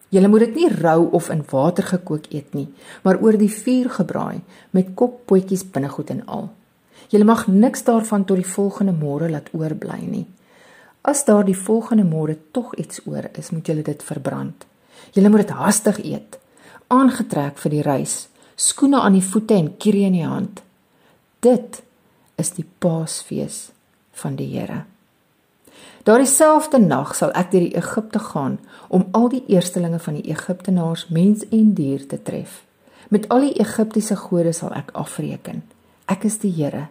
Julle 0.10 0.28
moet 0.28 0.40
dit 0.40 0.56
nie 0.56 0.70
rou 0.74 1.10
of 1.12 1.30
in 1.30 1.44
water 1.52 1.84
gekook 1.84 2.28
eet 2.34 2.54
nie, 2.54 2.68
maar 3.04 3.20
oor 3.24 3.38
die 3.40 3.52
vuur 3.52 3.90
gebraai 4.00 4.42
met 4.76 4.92
koppotjies 5.00 5.64
binnegoed 5.72 6.12
en 6.16 6.26
al. 6.26 6.50
Julle 7.10 7.30
mag 7.30 7.46
niks 7.48 7.86
daarvan 7.88 8.26
tot 8.26 8.42
die 8.42 8.52
volgende 8.56 8.96
môre 8.98 9.30
laat 9.30 9.50
oorbly 9.54 10.02
nie. 10.04 10.26
As 11.02 11.24
daar 11.26 11.46
die 11.48 11.58
volgende 11.58 12.04
môre 12.04 12.36
tog 12.52 12.76
iets 12.76 13.02
oor 13.06 13.30
is, 13.34 13.54
moet 13.56 13.68
julle 13.72 13.86
dit 13.88 14.04
verbrand. 14.04 14.66
Julle 15.16 15.30
moet 15.30 15.48
dit 15.48 15.56
hastig 15.56 16.04
eet, 16.04 16.40
aangetrek 16.88 17.58
vir 17.58 17.78
die 17.78 17.86
reis, 17.88 18.28
skoene 18.60 19.00
aan 19.00 19.16
die 19.16 19.26
voete 19.26 19.56
en 19.56 19.76
kierie 19.78 20.08
in 20.12 20.20
die 20.20 20.28
hand. 20.28 20.64
Dit 21.40 21.84
is 22.36 22.52
die 22.58 22.68
Paasfees 22.80 23.70
van 24.22 24.36
die 24.36 24.48
Here. 24.54 24.84
Daardie 26.04 26.30
selfde 26.30 26.80
nag 26.80 27.12
sal 27.16 27.34
ek 27.38 27.52
deur 27.52 27.66
die 27.66 27.78
Egipte 27.78 28.20
gaan 28.20 28.60
om 28.88 29.08
al 29.12 29.28
die 29.30 29.44
eerstelinge 29.52 30.00
van 30.00 30.16
die 30.20 30.32
Egiptenaars, 30.32 31.08
mens 31.10 31.44
en 31.52 31.74
dier 31.78 32.08
te 32.08 32.22
tref. 32.24 32.64
Met 33.10 33.28
al 33.30 33.50
die 33.50 33.60
Egiptiese 33.60 34.16
gode 34.16 34.54
sal 34.54 34.74
ek 34.78 34.94
afreken. 34.98 35.64
Ek 36.10 36.26
is 36.26 36.40
die 36.42 36.54
Here. 36.56 36.88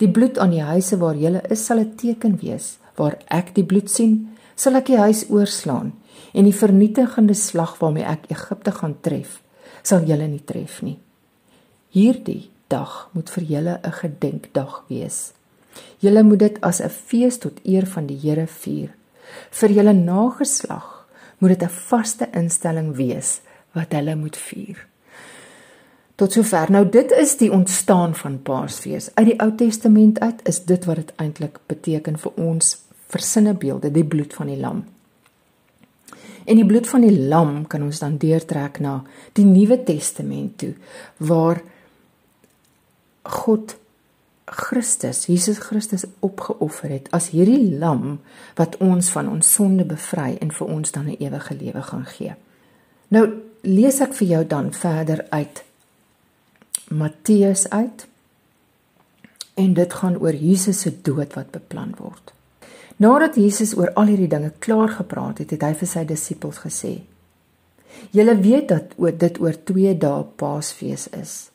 Die 0.00 0.10
bloed 0.10 0.38
aan 0.38 0.54
die 0.54 0.64
huise 0.64 0.98
waar 0.98 1.18
julle 1.18 1.42
is 1.50 1.64
sal 1.66 1.78
'n 1.78 1.96
teken 1.96 2.38
wees. 2.40 2.78
Waar 2.96 3.18
ek 3.28 3.54
die 3.54 3.64
bloed 3.64 3.90
sien, 3.90 4.36
sal 4.56 4.74
ek 4.76 4.86
die 4.86 4.98
huis 4.98 5.26
oorslaan 5.28 5.92
en 6.32 6.44
die 6.44 6.56
vernietigende 6.56 7.34
slag 7.34 7.76
waarmee 7.80 8.04
ek 8.04 8.30
Egipte 8.30 8.72
gaan 8.72 8.96
tref, 9.00 9.42
sal 9.82 10.04
julle 10.04 10.26
nie 10.28 10.44
tref 10.44 10.82
nie. 10.82 10.98
Hierdie 11.90 12.50
dag 12.68 13.08
moet 13.12 13.30
vir 13.30 13.44
julle 13.44 13.80
'n 13.82 13.92
gedenkdag 13.92 14.84
wees. 14.88 15.32
Julle 15.98 16.22
moet 16.22 16.38
dit 16.38 16.60
as 16.60 16.80
'n 16.80 16.88
fees 16.88 17.38
tot 17.38 17.60
eer 17.64 17.86
van 17.86 18.06
die 18.06 18.18
Here 18.18 18.46
vier. 18.46 18.90
Vir 19.50 19.70
julle 19.70 19.92
nageslag 19.92 21.06
moet 21.38 21.58
dit 21.58 21.62
'n 21.62 21.72
vaste 21.88 22.28
instelling 22.32 22.96
wees 22.96 23.40
wat 23.72 23.92
hulle 23.92 24.16
moet 24.16 24.36
vier. 24.36 24.86
Tot 26.14 26.32
sover. 26.32 26.70
Nou 26.70 26.88
dit 26.88 27.10
is 27.10 27.36
die 27.36 27.52
ontstaan 27.52 28.14
van 28.14 28.42
Paasfees. 28.42 29.10
Uit 29.14 29.26
die 29.26 29.40
Ou 29.40 29.54
Testament 29.54 30.20
uit 30.20 30.40
is 30.48 30.64
dit 30.64 30.84
wat 30.84 30.96
dit 30.96 31.12
eintlik 31.16 31.58
beteken 31.66 32.18
vir 32.18 32.32
ons 32.36 32.76
versinnebeelde, 33.08 33.90
die 33.90 34.04
bloed 34.04 34.34
van 34.34 34.46
die 34.46 34.60
lam. 34.60 34.84
En 36.46 36.56
die 36.56 36.66
bloed 36.66 36.88
van 36.88 37.00
die 37.00 37.26
lam 37.28 37.66
kan 37.66 37.82
ons 37.82 37.98
dan 37.98 38.18
deurtrek 38.22 38.78
na 38.78 39.00
die 39.32 39.44
Nuwe 39.44 39.82
Testament 39.82 40.58
toe 40.58 40.74
waar 41.16 41.60
God 43.22 43.76
Christus, 44.46 45.26
Jesus 45.26 45.58
Christus 45.58 46.04
opgeoffer 46.22 46.88
het 46.88 47.08
as 47.10 47.32
hierdie 47.34 47.78
lam 47.78 48.20
wat 48.54 48.76
ons 48.78 49.08
van 49.10 49.28
ons 49.28 49.48
sonde 49.58 49.84
bevry 49.84 50.36
en 50.40 50.52
vir 50.54 50.66
ons 50.66 50.92
dan 50.92 51.08
'n 51.10 51.16
ewige 51.18 51.54
lewe 51.54 51.82
gaan 51.82 52.06
gee. 52.06 52.34
Nou 53.08 53.42
lees 53.62 54.00
ek 54.00 54.14
vir 54.14 54.28
jou 54.28 54.46
dan 54.46 54.72
verder 54.72 55.26
uit 55.30 55.64
Matteus 56.88 57.68
uit. 57.70 58.06
En 59.54 59.74
dit 59.74 59.92
gaan 59.92 60.18
oor 60.18 60.34
Jesus 60.34 60.80
se 60.80 60.92
dood 61.02 61.34
wat 61.34 61.50
beplan 61.50 61.94
word. 61.98 62.32
Nadat 62.96 63.34
Jesus 63.34 63.76
oor 63.76 63.92
al 63.92 64.06
hierdie 64.06 64.28
dinge 64.28 64.52
klaar 64.58 64.88
gepraat 64.88 65.38
het, 65.38 65.50
het 65.50 65.62
hy 65.62 65.74
vir 65.74 65.88
sy 65.88 66.04
disippels 66.04 66.58
gesê: 66.58 67.00
"Julle 68.10 68.36
weet 68.40 68.68
dat 68.68 69.18
dit 69.18 69.40
oor 69.40 69.64
2 69.64 69.98
dae 69.98 70.24
Paasfees 70.36 71.08
is. 71.08 71.50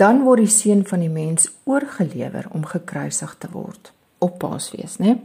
Dan 0.00 0.22
word 0.24 0.40
die 0.40 0.52
seun 0.52 0.86
van 0.88 1.02
die 1.04 1.12
mens 1.12 1.50
oorgelewer 1.68 2.46
om 2.56 2.64
gekruisig 2.64 3.34
te 3.38 3.50
word 3.52 3.92
op 4.24 4.38
Paasfees, 4.40 4.96
né? 5.00 5.18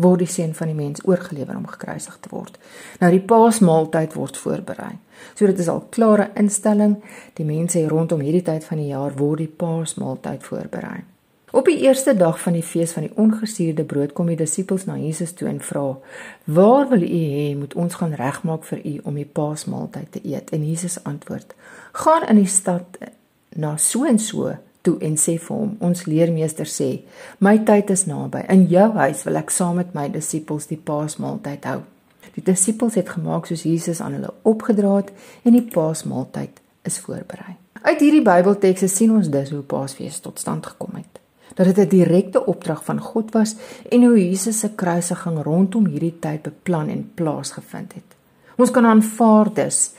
Word 0.00 0.22
die 0.22 0.30
seun 0.30 0.54
van 0.56 0.70
die 0.70 0.76
mens 0.78 1.02
oorgelewer 1.04 1.56
om 1.58 1.66
gekruisig 1.68 2.16
te 2.22 2.30
word. 2.32 2.56
Nou 3.02 3.10
die 3.12 3.20
Paasmaaltyd 3.20 4.14
word 4.16 4.38
voorberei. 4.40 4.94
So 5.34 5.48
dit 5.50 5.60
is 5.60 5.68
al 5.68 5.82
klare 5.92 6.30
instelling. 6.40 6.98
Die 7.36 7.44
mense 7.44 7.82
rondom 7.90 8.22
hierdie 8.24 8.44
tyd 8.46 8.64
van 8.64 8.80
die 8.80 8.92
jaar 8.94 9.16
word 9.18 9.42
die 9.42 9.50
Paasmaaltyd 9.60 10.46
voorberei. 10.46 11.02
Op 11.52 11.68
die 11.68 11.78
eerste 11.84 12.12
dag 12.16 12.40
van 12.40 12.56
die 12.56 12.64
fees 12.64 12.92
van 12.96 13.08
die 13.08 13.14
ongesuurde 13.16 13.84
brood 13.88 14.12
kom 14.16 14.28
die 14.28 14.36
disippels 14.40 14.84
na 14.88 14.96
Jesus 15.00 15.32
toe 15.36 15.48
en 15.48 15.60
vra: 15.60 15.98
"Waar 16.44 16.88
wil 16.88 17.02
u 17.02 17.20
hê 17.36 17.56
moet 17.56 17.74
ons 17.74 17.94
gaan 17.94 18.16
regmaak 18.16 18.64
vir 18.64 18.80
u 18.86 18.98
om 19.04 19.14
die 19.14 19.28
Paasmaaltyd 19.28 20.12
te 20.12 20.20
eet?" 20.24 20.50
En 20.50 20.68
Jesus 20.68 21.02
antwoord: 21.04 21.54
"Gaan 21.92 22.28
in 22.28 22.36
die 22.36 22.46
stad 22.46 23.00
na 23.58 23.76
so 23.76 24.06
en 24.06 24.18
so 24.22 24.54
toe 24.86 24.96
en 25.04 25.16
sê 25.18 25.36
vir 25.36 25.56
hom: 25.56 25.76
Ons 25.84 26.06
leermeester 26.06 26.68
sê: 26.70 26.90
My 27.44 27.58
tyd 27.66 27.90
is 27.90 28.06
naby. 28.06 28.44
In 28.48 28.66
jou 28.70 28.88
huis 28.96 29.24
wil 29.26 29.40
ek 29.42 29.50
saam 29.50 29.80
met 29.82 29.94
my 29.94 30.08
disippels 30.14 30.70
die 30.70 30.80
Paasmaaltyd 30.80 31.68
hou." 31.68 31.80
Die 32.38 32.44
disippels 32.46 32.94
het 32.94 33.08
gemaak 33.10 33.48
soos 33.48 33.64
Jesus 33.66 34.00
aan 34.00 34.14
hulle 34.18 34.30
opgedra 34.46 35.00
het 35.00 35.10
en 35.42 35.56
die 35.56 35.64
Paasmaaltyd 35.74 36.60
is 36.86 37.00
voorberei. 37.02 37.56
Uit 37.82 38.02
hierdie 38.02 38.22
Bybeltekste 38.22 38.88
sien 38.90 39.14
ons 39.14 39.30
dus 39.30 39.50
hoe 39.54 39.64
Paasfees 39.66 40.20
tot 40.22 40.38
stand 40.38 40.66
gekom 40.66 40.98
het. 40.98 41.18
Dat 41.58 41.66
dit 41.66 41.78
'n 41.78 41.88
direkte 41.88 42.44
opdrag 42.46 42.84
van 42.84 43.00
God 43.00 43.32
was 43.32 43.56
en 43.90 44.04
hoe 44.04 44.28
Jesus 44.28 44.58
se 44.58 44.70
kruisiging 44.74 45.42
rondom 45.42 45.86
hierdie 45.86 46.18
tyd 46.20 46.42
beplan 46.42 46.88
en 46.88 47.10
plaasgevind 47.14 47.94
het. 47.94 48.16
Ons 48.56 48.70
kan 48.70 48.86
aanvaar 48.86 49.52
dus 49.54 49.90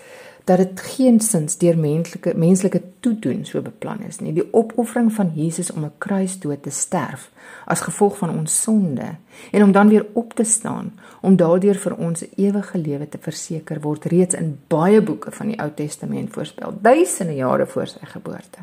dat 0.49 0.57
dit 0.57 0.79
geensins 0.81 1.57
deur 1.61 1.77
menslike 1.77 2.31
menslike 2.37 2.81
toedoen 3.05 3.43
so 3.45 3.61
beplan 3.61 4.01
is 4.07 4.17
nie. 4.19 4.33
Die 4.33 4.47
opoffering 4.53 5.11
van 5.13 5.29
Jesus 5.35 5.69
om 5.71 5.85
'n 5.85 5.97
kruisdood 5.97 6.63
te 6.63 6.73
sterf 6.73 7.29
as 7.65 7.85
gevolg 7.85 8.17
van 8.17 8.29
ons 8.29 8.61
sonde 8.61 9.09
en 9.51 9.63
om 9.63 9.71
dan 9.71 9.89
weer 9.89 10.05
op 10.13 10.33
te 10.33 10.43
staan 10.43 10.91
om 11.21 11.35
daardeur 11.35 11.75
vir 11.75 11.95
ons 11.95 12.25
ewige 12.35 12.77
lewe 12.77 13.09
te 13.09 13.17
verseker 13.21 13.81
word 13.81 14.05
reeds 14.05 14.35
in 14.35 14.59
baie 14.67 15.01
boeke 15.01 15.31
van 15.31 15.47
die 15.47 15.59
Ou 15.59 15.71
Testament 15.75 16.33
voorspel, 16.33 16.73
duisende 16.81 17.35
jare 17.35 17.65
voor 17.65 17.87
sy 17.87 18.05
geboorte. 18.05 18.59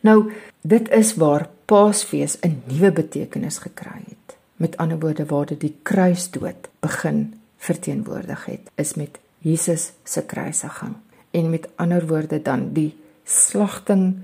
Nou, 0.00 0.32
dit 0.60 0.90
is 0.90 1.14
waar 1.14 1.48
Paasfees 1.64 2.38
'n 2.40 2.62
nuwe 2.66 2.92
betekenis 2.92 3.58
gekry 3.58 4.02
het. 4.08 4.36
Met 4.56 4.76
ander 4.76 4.98
woorde 4.98 5.24
waar 5.24 5.46
dit 5.46 5.60
die 5.60 5.76
kruisdood 5.82 6.68
begin 6.80 7.34
verteenwoordig 7.56 8.44
het, 8.44 8.70
is 8.74 8.94
met 8.94 9.18
Jesus 9.38 9.92
se 10.04 10.22
kruisiging 10.22 10.94
en 11.30 11.50
met 11.50 11.68
ander 11.76 12.06
woorde 12.06 12.42
dan 12.42 12.72
die 12.72 12.94
slagting 13.24 14.14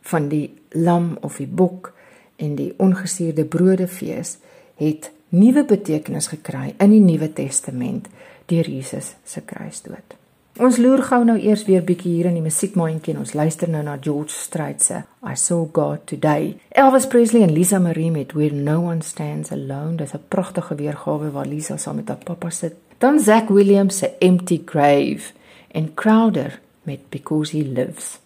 van 0.00 0.28
die 0.28 0.54
lam 0.70 1.16
of 1.20 1.36
die 1.36 1.48
bok 1.48 1.92
en 2.36 2.54
die 2.54 2.72
ongesuurde 2.76 3.44
broodefees 3.44 4.36
het 4.76 5.10
nuwe 5.28 5.64
betekenis 5.64 6.28
gekry 6.32 6.74
in 6.78 6.92
die 6.94 7.02
Nuwe 7.02 7.32
Testament 7.32 8.10
deur 8.50 8.68
Jesus 8.68 9.14
se 9.24 9.40
kruisdood. 9.40 10.18
Ons 10.62 10.76
loer 10.78 11.00
gou 11.02 11.24
nou 11.26 11.34
eers 11.42 11.64
weer 11.66 11.82
bietjie 11.82 12.12
hier 12.14 12.28
in 12.30 12.36
die 12.38 12.44
musiekmandjie 12.44 13.10
en 13.14 13.24
ons 13.24 13.32
luister 13.34 13.70
nou 13.70 13.80
na 13.82 13.96
George 13.98 14.30
Strait 14.30 14.82
se 14.84 15.00
I 15.26 15.34
Saw 15.34 15.64
God 15.74 16.04
Today. 16.06 16.52
Elvis 16.70 17.08
Presley 17.10 17.42
en 17.42 17.50
Lisa 17.50 17.80
Marie 17.82 18.12
met 18.14 18.36
Where 18.38 18.54
No 18.54 18.84
One 18.86 19.02
Stands 19.02 19.50
Alone. 19.50 19.96
Dis 19.96 20.14
'n 20.14 20.22
pragtige 20.28 20.74
weergawe 20.74 21.30
waar 21.30 21.46
Lisa 21.46 21.76
saam 21.76 21.96
met 21.96 22.08
haar 22.08 22.22
pappa 22.24 22.50
sit. 22.50 22.74
Dan 22.98 23.18
Zack 23.18 23.48
Williams 23.48 23.98
se 23.98 24.10
Empty 24.18 24.62
Grave 24.64 25.32
And 25.76 25.96
Crowder 25.96 26.60
met 26.86 27.10
Because 27.10 27.50
He 27.50 27.64
Lives. 27.64 28.20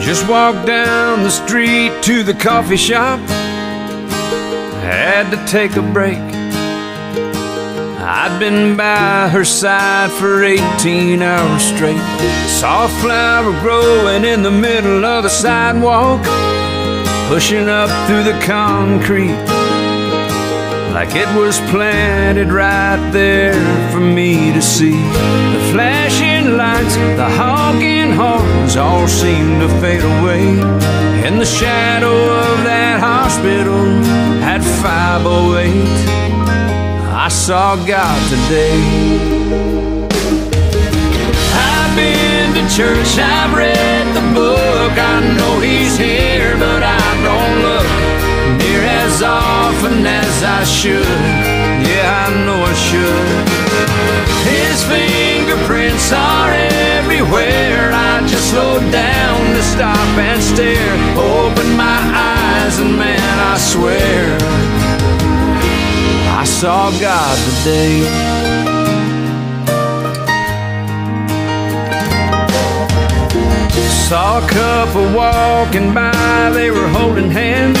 Just 0.00 0.28
walked 0.28 0.66
down 0.66 1.22
the 1.22 1.30
street 1.30 1.92
to 2.02 2.24
the 2.24 2.34
coffee 2.34 2.76
shop. 2.76 3.20
Had 4.80 5.30
to 5.30 5.50
take 5.50 5.76
a 5.76 5.82
break 5.92 6.35
I'd 8.08 8.38
been 8.38 8.76
by 8.76 9.28
her 9.28 9.44
side 9.44 10.12
for 10.12 10.44
18 10.44 11.20
hours 11.22 11.62
straight. 11.64 11.98
Saw 12.46 12.84
a 12.84 12.88
flower 13.00 13.50
growing 13.60 14.24
in 14.24 14.44
the 14.44 14.50
middle 14.50 15.04
of 15.04 15.24
the 15.24 15.28
sidewalk, 15.28 16.24
pushing 17.28 17.68
up 17.68 17.90
through 18.06 18.22
the 18.22 18.38
concrete 18.46 19.34
like 20.96 21.14
it 21.14 21.28
was 21.36 21.58
planted 21.68 22.48
right 22.48 23.10
there 23.12 23.60
for 23.90 24.00
me 24.00 24.50
to 24.52 24.62
see. 24.62 24.92
The 24.92 25.70
flashing 25.72 26.56
lights, 26.56 26.96
the 27.20 27.28
honking 27.28 28.12
horns 28.12 28.76
all 28.76 29.06
seemed 29.06 29.60
to 29.60 29.68
fade 29.80 30.00
away. 30.00 30.46
In 31.26 31.38
the 31.38 31.44
shadow 31.44 32.14
of 32.14 32.64
that 32.64 33.00
hospital 33.00 33.84
at 34.42 34.62
508, 34.80 36.35
I 37.26 37.28
saw 37.28 37.74
God 37.74 38.22
today. 38.30 38.78
I've 41.58 41.96
been 41.98 42.54
to 42.54 42.62
church, 42.72 43.18
I've 43.18 43.52
read 43.52 44.06
the 44.14 44.22
book, 44.32 44.92
I 44.94 45.34
know 45.34 45.58
He's 45.58 45.98
here, 45.98 46.54
but 46.56 46.84
I 46.84 47.02
don't 47.26 47.56
look 47.66 47.88
near 48.62 48.80
as 49.02 49.22
often 49.24 50.06
as 50.06 50.44
I 50.44 50.62
should. 50.62 51.02
Yeah, 51.82 52.26
I 52.26 52.46
know 52.46 52.62
I 52.62 52.74
should. 52.86 53.46
His 54.46 54.84
fingerprints 54.86 56.12
are 56.12 56.52
everywhere. 56.94 57.90
I 57.92 58.24
just 58.28 58.50
slow 58.50 58.78
down 58.92 59.40
to 59.56 59.62
stop 59.64 60.14
and 60.16 60.40
stare. 60.40 60.94
Open 61.18 61.76
my 61.76 61.98
eyes, 62.14 62.78
and 62.78 62.96
man, 62.96 63.38
I 63.50 63.58
swear 63.58 64.75
I 66.38 66.44
saw 66.44 66.90
God 67.00 67.36
today. 67.48 68.02
Saw 74.08 74.44
a 74.44 74.48
couple 74.48 75.06
walking 75.16 75.94
by, 75.94 76.50
they 76.52 76.70
were 76.70 76.88
holding 76.88 77.30
hands. 77.30 77.80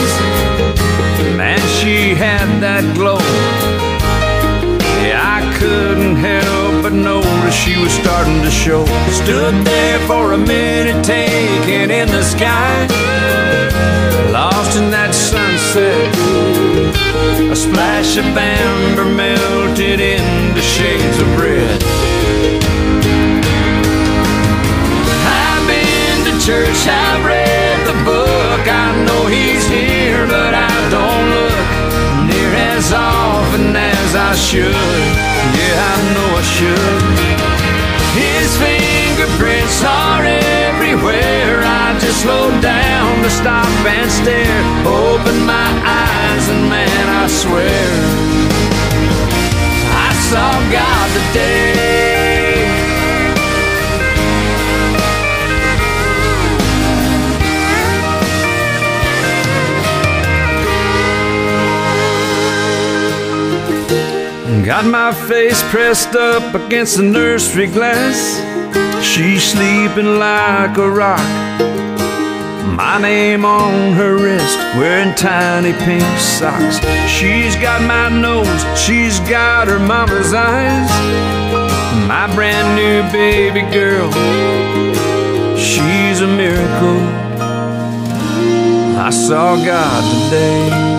Man, 1.36 1.60
she 1.78 2.14
had 2.14 2.48
that 2.62 2.84
glow. 2.94 3.18
Yeah, 5.04 5.20
I 5.38 5.58
couldn't 5.58 6.16
help 6.16 6.82
but 6.82 6.94
notice 6.94 7.54
she 7.54 7.76
was 7.78 7.92
starting 7.92 8.40
to 8.42 8.50
show. 8.50 8.86
Stood 9.10 9.66
there 9.66 9.98
for 10.06 10.32
a 10.32 10.38
minute, 10.38 11.04
taking 11.04 11.90
in 11.90 12.08
the 12.08 12.22
sky. 12.22 12.86
Lost 14.32 14.78
in 14.78 14.90
that 14.92 15.14
sunset. 15.14 16.15
A 17.56 17.58
splash 17.58 18.18
of 18.18 18.26
amber 18.36 19.06
melted 19.06 19.98
into 19.98 20.60
shades 20.60 21.18
of 21.18 21.40
red. 21.40 21.82
I've 25.24 25.64
been 25.66 26.18
to 26.28 26.32
church, 26.44 26.86
I've 26.86 27.24
read 27.24 27.78
the 27.88 27.96
book. 28.04 28.60
I 28.68 28.92
know 29.06 29.24
he's 29.28 29.66
here, 29.68 30.26
but 30.26 30.52
I 30.52 30.68
don't 30.92 31.26
look 31.32 32.28
near 32.28 32.52
as 32.76 32.92
often 32.92 33.74
as 33.74 34.14
I 34.14 34.34
should. 34.34 35.08
Yeah, 35.56 35.92
I 35.92 35.96
know 36.12 36.30
I 36.36 36.44
should. 36.56 37.04
His 38.20 38.52
fingerprints 38.60 39.82
are 39.82 40.26
everywhere. 40.26 41.45
Stop 43.46 43.86
and 43.86 44.10
stare. 44.10 44.60
Open 44.84 45.46
my 45.46 45.70
eyes, 45.84 46.48
and 46.48 46.68
man, 46.68 47.06
I 47.22 47.28
swear 47.28 47.90
I 50.06 50.10
saw 50.28 50.50
God 50.78 51.06
today. 51.16 51.86
Got 64.64 64.86
my 64.86 65.12
face 65.28 65.62
pressed 65.70 66.16
up 66.16 66.52
against 66.54 66.96
the 66.96 67.04
nursery 67.04 67.68
glass. 67.68 68.42
She's 69.00 69.44
sleeping 69.52 70.18
like 70.18 70.76
a 70.78 70.90
rock. 70.90 71.45
My 72.76 73.00
name 73.00 73.46
on 73.46 73.94
her 73.94 74.16
wrist, 74.16 74.58
wearing 74.76 75.14
tiny 75.14 75.72
pink 75.72 76.04
socks. 76.18 76.76
She's 77.10 77.56
got 77.56 77.80
my 77.80 78.10
nose, 78.10 78.46
she's 78.78 79.18
got 79.20 79.66
her 79.68 79.78
mama's 79.78 80.34
eyes. 80.34 80.90
My 82.06 82.30
brand 82.34 82.76
new 82.76 83.00
baby 83.10 83.62
girl, 83.72 84.10
she's 85.56 86.20
a 86.20 86.26
miracle. 86.26 87.00
I 88.98 89.08
saw 89.08 89.56
God 89.56 90.24
today. 90.24 90.95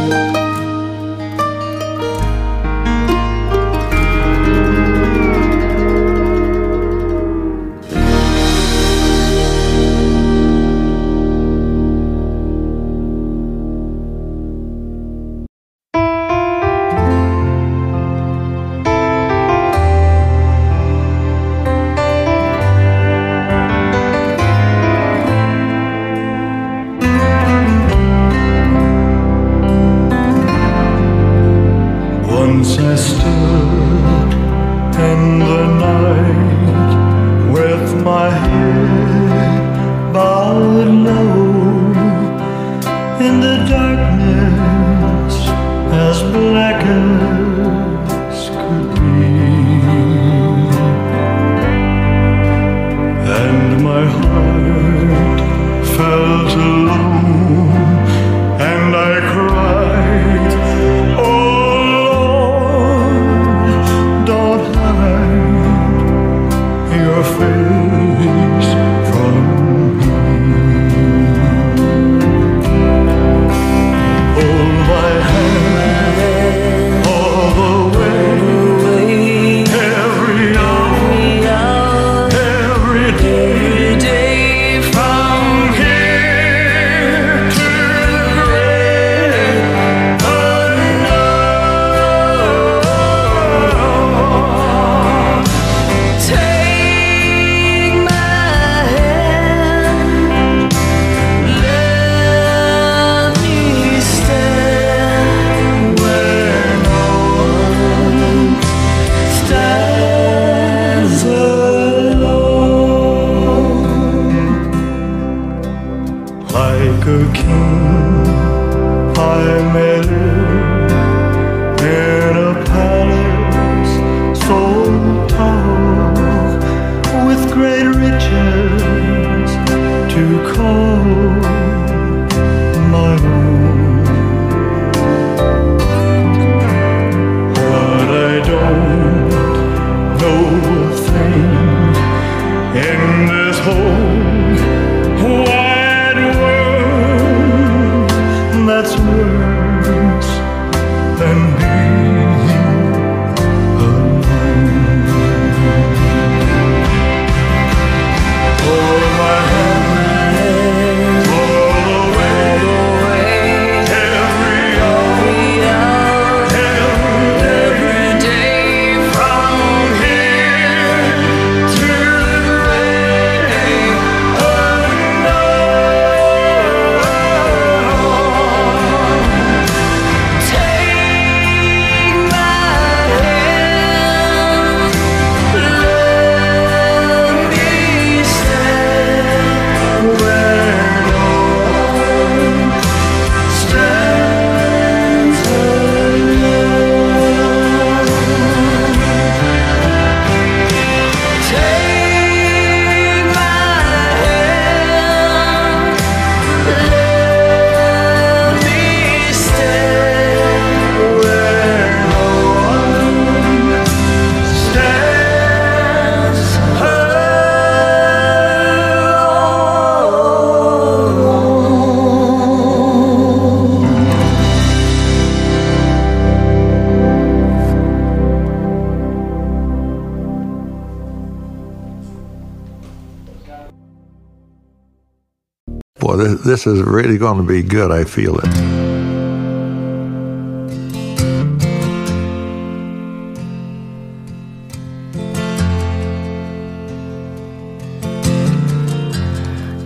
this 236.58 236.66
is 236.66 236.82
really 236.82 237.20
going 237.20 237.38
to 237.38 237.44
be 237.44 237.62
good. 237.62 237.92
I 237.92 238.04
feel 238.04 238.40
it. 238.40 238.46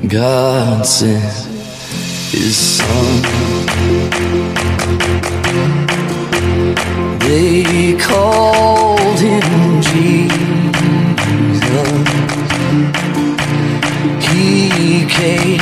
God 0.08 0.86
sent 0.86 1.46
His 2.32 2.56
Son. 2.56 3.22
They 7.20 7.98
called 8.00 9.20
Him 9.20 9.82
Jesus. 9.82 10.72
He 14.30 15.06
came 15.08 15.61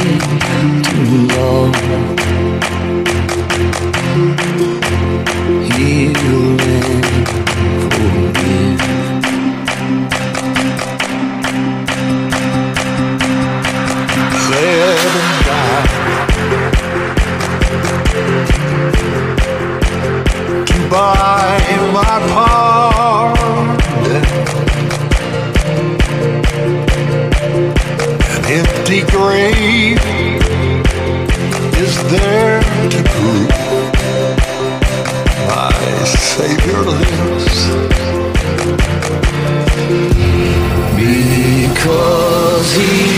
Cause 41.82 42.76
he 42.76 43.09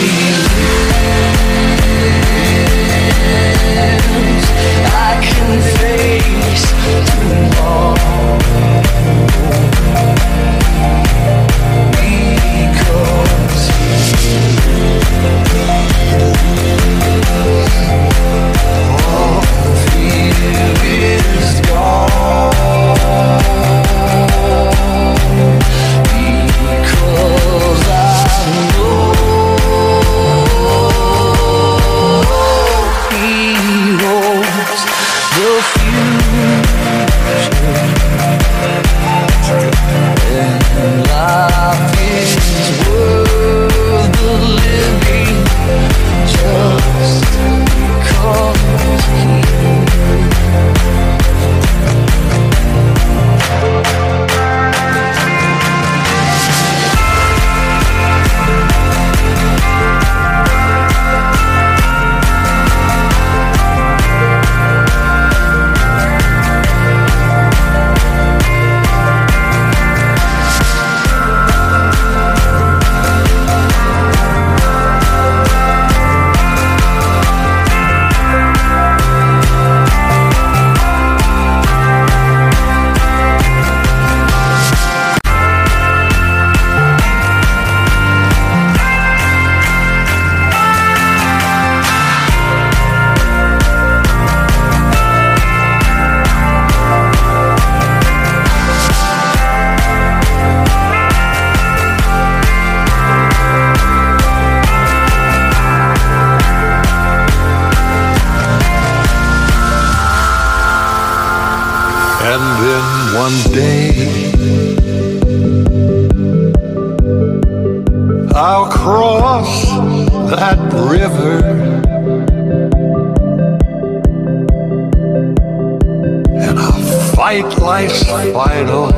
life's 127.72 128.03
final, 128.34 128.91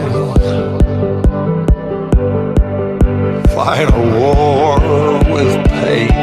final 3.53 4.01
war 4.19 4.79
with 5.31 5.53
pain. 5.69 6.22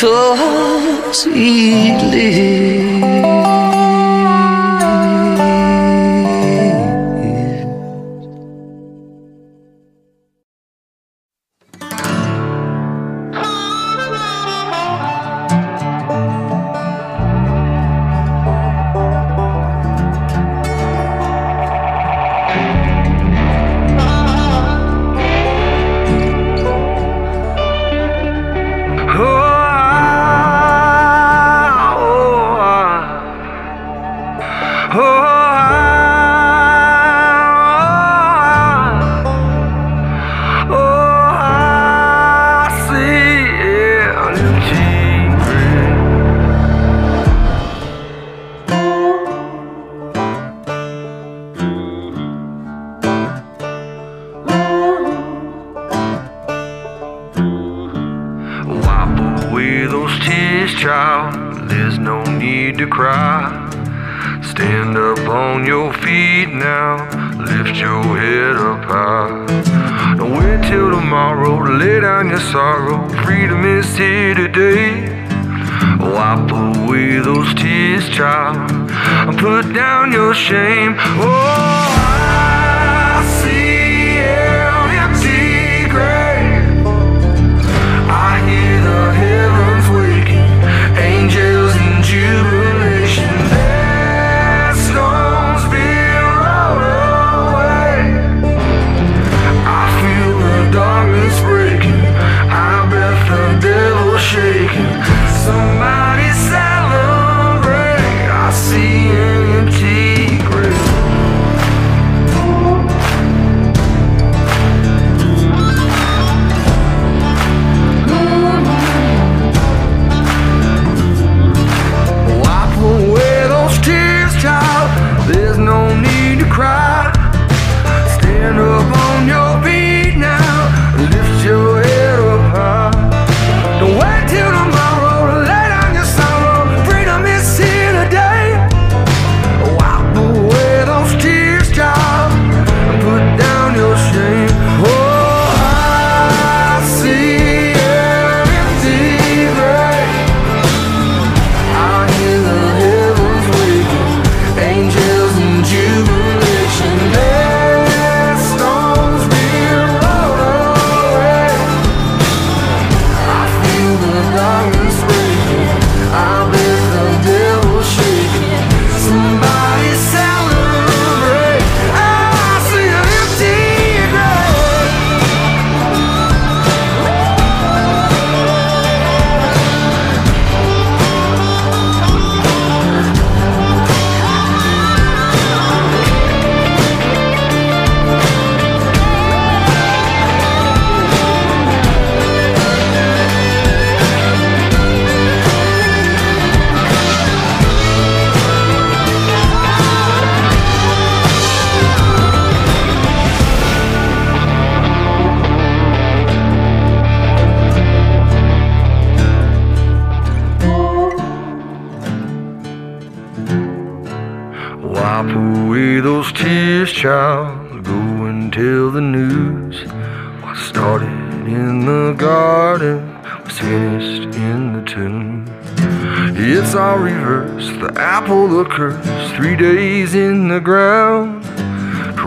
Because 0.00 1.24
he 1.24 1.90
lives. 2.12 2.97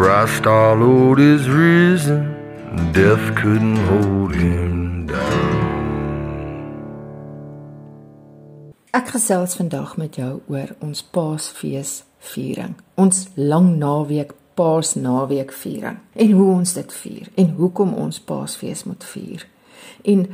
Christ 0.02 0.48
our 0.48 0.76
Lord 0.76 1.20
is 1.20 1.48
risen, 1.48 2.34
death 2.92 3.36
couldn't 3.36 3.78
hold 3.86 4.34
him 4.34 5.06
down. 5.06 5.60
Ek 8.98 9.12
gesels 9.14 9.54
vandag 9.60 9.94
met 10.02 10.18
jou 10.18 10.40
oor 10.50 10.74
ons 10.82 11.04
Paasfees 11.06 11.92
viering. 12.34 12.74
Ons 12.98 13.28
lang 13.38 13.76
naweek 13.78 14.34
Paasnaweek 14.58 15.54
viering 15.54 16.00
en 16.18 16.34
hoe 16.34 16.50
ons 16.56 16.74
dit 16.80 16.96
vier 17.04 17.30
en 17.44 17.54
hoekom 17.62 17.94
ons 17.94 18.18
Paasfees 18.26 18.82
moet 18.90 19.06
vier. 19.14 19.46
En 20.02 20.26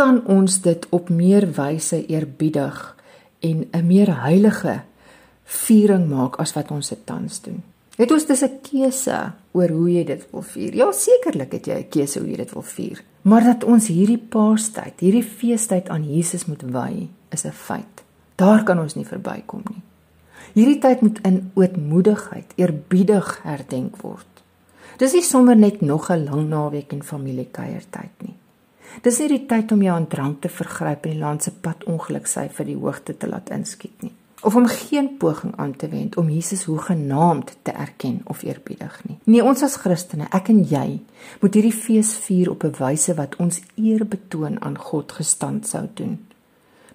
kan 0.00 0.22
ons 0.24 0.60
dit 0.64 0.86
op 0.96 1.12
meer 1.12 1.44
wyse 1.60 2.06
eerbiedig 2.06 2.96
en 3.44 3.68
'n 3.68 3.86
meer 3.86 4.16
heilige 4.24 4.80
viering 5.44 6.08
maak 6.08 6.40
as 6.40 6.56
wat 6.56 6.70
ons 6.70 6.88
dit 6.88 7.04
tans 7.04 7.40
doen? 7.44 7.60
Het 8.00 8.12
ons 8.16 8.26
dis 8.26 8.42
'n 8.42 8.60
keuse 8.64 9.32
oor 9.52 9.68
hoe 9.68 9.90
jy 9.92 10.04
dit 10.04 10.22
wil 10.30 10.42
vier? 10.42 10.74
Ja, 10.74 10.92
sekerlik 10.92 11.52
het 11.52 11.66
jy 11.66 11.74
'n 11.74 11.88
keuse 11.88 12.18
hoe 12.18 12.30
jy 12.30 12.36
dit 12.36 12.52
wil 12.52 12.62
vier. 12.62 13.02
Maar 13.22 13.44
dat 13.44 13.64
ons 13.64 13.86
hierdie 13.86 14.18
Paastyd, 14.18 15.00
hierdie 15.00 15.24
feestyd 15.24 15.88
aan 15.88 16.04
Jesus 16.04 16.46
moet 16.46 16.62
wy, 16.62 17.08
is 17.30 17.44
'n 17.44 17.52
feit. 17.52 18.02
Daar 18.36 18.64
kan 18.64 18.78
ons 18.78 18.94
nie 18.94 19.04
verbykom 19.04 19.62
nie. 19.70 19.82
Hierdie 20.54 20.78
tyd 20.78 21.00
moet 21.00 21.18
in 21.22 21.50
ootmoedigheid, 21.54 22.52
eerbiedig 22.56 23.42
herdenk 23.42 23.96
word. 23.96 24.26
Dis 24.96 25.12
nie 25.12 25.22
sommer 25.22 25.56
net 25.56 25.80
nog 25.80 26.10
'n 26.10 26.24
lang 26.24 26.48
naweek 26.48 26.92
en 26.92 27.02
familiekuiertyd 27.02 28.22
nie. 28.22 28.36
Dis 29.02 29.18
nie 29.18 29.28
die 29.28 29.46
tyd 29.46 29.72
om 29.72 29.82
jou 29.82 29.94
aan 29.94 30.08
drank 30.08 30.40
te 30.40 30.48
vergryp 30.48 31.04
en 31.04 31.10
die 31.10 31.20
land 31.20 31.42
se 31.42 31.50
pad 31.50 31.84
ongeluk 31.84 32.26
sy 32.26 32.48
vir 32.48 32.66
die 32.66 32.76
hoogte 32.76 33.16
te 33.16 33.28
laat 33.28 33.50
inskiet 33.50 34.02
nie. 34.02 34.12
Of 34.42 34.56
om 34.56 34.66
geen 34.66 35.16
poging 35.16 35.56
aan 35.56 35.76
te 35.76 35.88
wend 35.88 36.16
om 36.16 36.30
Jesus 36.30 36.64
hoegenaamd 36.64 37.56
te 37.62 37.70
erken 37.70 38.20
of 38.24 38.42
eerbiedig 38.42 39.00
nie. 39.06 39.18
Nee, 39.24 39.44
ons 39.44 39.62
as 39.62 39.76
Christene, 39.76 40.30
ek 40.32 40.48
en 40.48 40.62
jy, 40.64 41.02
moet 41.40 41.54
hierdie 41.54 41.76
fees 41.76 42.14
vier 42.24 42.50
op 42.50 42.64
'n 42.64 42.74
wyse 42.78 43.14
wat 43.14 43.36
ons 43.36 43.60
eer 43.76 44.06
betoon 44.06 44.62
aan 44.62 44.78
God 44.78 45.12
gestand 45.12 45.68
sou 45.68 45.88
doen. 45.94 46.18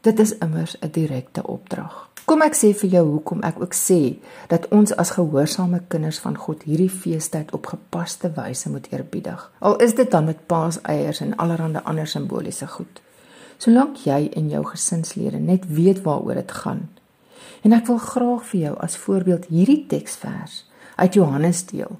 Dit 0.01 0.19
is 0.19 0.37
immers 0.37 0.77
'n 0.81 0.89
direkte 0.91 1.47
opdrag. 1.47 2.09
Kom 2.25 2.41
ek 2.41 2.55
sê 2.55 2.73
vir 2.73 2.89
jou 2.89 3.03
hoekom 3.05 3.41
ek 3.41 3.59
ook 3.61 3.73
sê 3.73 4.17
dat 4.47 4.67
ons 4.67 4.95
as 4.95 5.09
gehoorsame 5.09 5.81
kinders 5.87 6.17
van 6.19 6.37
God 6.37 6.63
hierdie 6.63 6.89
feestyd 6.89 7.53
op 7.53 7.65
gepaste 7.65 8.31
wyse 8.35 8.69
moet 8.69 8.87
eerbiedig. 8.91 9.51
Al 9.59 9.75
is 9.75 9.93
dit 9.95 10.11
dan 10.11 10.25
met 10.25 10.47
paaseiers 10.47 11.21
en 11.21 11.35
allerlei 11.35 11.81
ander 11.83 12.07
simboliese 12.07 12.67
goed. 12.67 13.01
Solank 13.57 13.97
jy 13.97 14.31
en 14.33 14.49
jou 14.49 14.65
gesinslede 14.65 15.37
net 15.37 15.67
weet 15.69 16.01
waaroor 16.01 16.33
dit 16.33 16.51
gaan. 16.51 16.89
En 17.65 17.73
ek 17.73 17.87
wil 17.89 17.97
graag 17.97 18.43
vir 18.51 18.59
jou 18.59 18.73
as 18.85 18.97
voorbeeld 19.01 19.47
hierdie 19.49 19.85
teksvers 19.89 20.59
uit 21.01 21.15
Johannes 21.17 21.63
deel. 21.65 21.95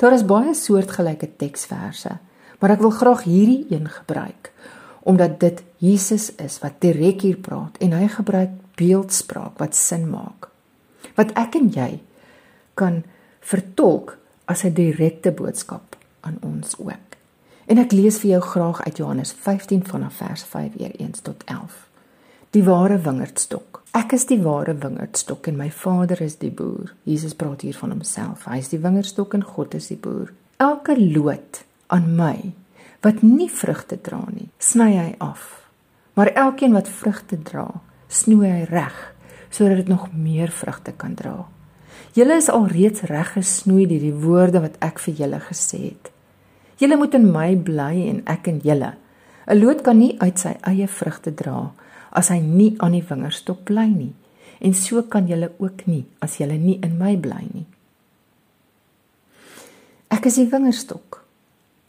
Daar 0.00 0.16
is 0.16 0.24
baie 0.24 0.54
soortgelyke 0.56 1.28
teksverse, 1.36 2.16
maar 2.58 2.72
ek 2.72 2.80
wil 2.80 2.94
graag 2.96 3.26
hierdie 3.28 3.66
een 3.70 3.88
gebruik 3.88 4.52
omdat 5.02 5.40
dit 5.42 5.64
Jesus 5.82 6.28
is 6.38 6.60
wat 6.62 6.76
direk 6.78 7.24
hier 7.26 7.38
praat 7.42 7.74
en 7.82 7.90
hy 7.96 8.06
gebruik 8.06 8.52
beeldspraak 8.78 9.58
wat 9.58 9.74
sin 9.74 10.04
maak. 10.06 10.46
Wat 11.18 11.34
ek 11.34 11.58
en 11.58 11.72
jy 11.74 11.98
kan 12.78 13.02
vertolk 13.42 14.14
as 14.46 14.62
'n 14.64 14.74
direkte 14.78 15.32
boodskap 15.34 15.96
aan 16.20 16.38
ons 16.40 16.78
ook. 16.78 17.16
En 17.66 17.78
ek 17.78 17.92
lees 17.92 18.18
vir 18.18 18.30
jou 18.30 18.40
graag 18.40 18.82
uit 18.82 18.96
Johannes 18.96 19.32
15 19.32 19.84
vanaf 19.86 20.14
vers 20.14 20.42
5 20.44 20.72
weer 20.78 20.94
eens 21.00 21.20
tot 21.20 21.44
11. 21.44 21.88
Die 22.50 22.64
ware 22.64 22.98
wingerdstok. 22.98 23.71
Ek 23.92 24.14
is 24.16 24.22
die 24.24 24.38
ware 24.40 24.72
wingerdstok 24.80 25.50
en 25.50 25.58
my 25.58 25.66
Vader 25.68 26.22
is 26.24 26.38
die 26.40 26.48
boer. 26.48 26.94
Jesus 27.04 27.34
praat 27.36 27.60
hier 27.60 27.76
van 27.76 27.90
homself. 27.92 28.46
Hy 28.48 28.56
is 28.62 28.70
die 28.72 28.80
wingerdstok 28.80 29.34
en 29.36 29.42
God 29.44 29.74
is 29.76 29.90
die 29.90 29.98
boer. 30.00 30.30
Elke 30.64 30.94
loot 30.96 31.60
aan 31.92 32.06
my 32.16 32.36
wat 33.04 33.20
nie 33.20 33.50
vrugte 33.52 33.98
dra 34.00 34.22
nie, 34.30 34.46
sny 34.62 34.86
hy 34.94 35.10
af. 35.20 35.42
Maar 36.16 36.30
elkeen 36.46 36.72
wat 36.72 36.88
vrugte 36.88 37.36
dra, 37.44 37.66
snoei 38.08 38.48
hy 38.48 38.62
reg 38.70 38.96
sodat 39.52 39.82
dit 39.82 39.92
nog 39.92 40.08
meer 40.16 40.48
vrugte 40.48 40.96
kan 40.96 41.12
dra. 41.18 41.42
Julle 42.16 42.40
is 42.40 42.48
alreeds 42.48 43.04
reg 43.12 43.34
gesnoei 43.36 43.84
deur 43.90 44.06
die 44.06 44.16
woorde 44.24 44.64
wat 44.64 44.80
ek 44.80 45.04
vir 45.04 45.20
julle 45.20 45.42
gesê 45.50 45.82
het. 45.90 46.08
Julle 46.80 46.96
moet 46.96 47.20
in 47.20 47.28
my 47.28 47.50
bly 47.60 48.06
en 48.08 48.24
ek 48.24 48.48
in 48.48 48.64
julle. 48.64 48.94
'n 49.44 49.60
Loot 49.60 49.84
kan 49.84 49.98
nie 49.98 50.16
uit 50.24 50.38
sy 50.38 50.56
eie 50.64 50.88
vrugte 50.88 51.34
dra 51.36 51.74
as 52.12 52.28
hy 52.32 52.40
nie 52.40 52.74
aan 52.78 52.96
die 52.96 53.04
wingerdstok 53.08 53.64
bly 53.68 53.86
nie. 53.90 54.12
En 54.62 54.74
so 54.74 55.02
kan 55.02 55.26
julle 55.26 55.50
ook 55.58 55.86
nie 55.90 56.04
as 56.22 56.38
julle 56.38 56.58
nie 56.60 56.78
in 56.84 56.98
my 57.00 57.16
bly 57.16 57.42
nie. 57.50 57.66
Ek 60.12 60.28
is 60.28 60.36
die 60.38 60.48
wingerdstok. 60.52 61.22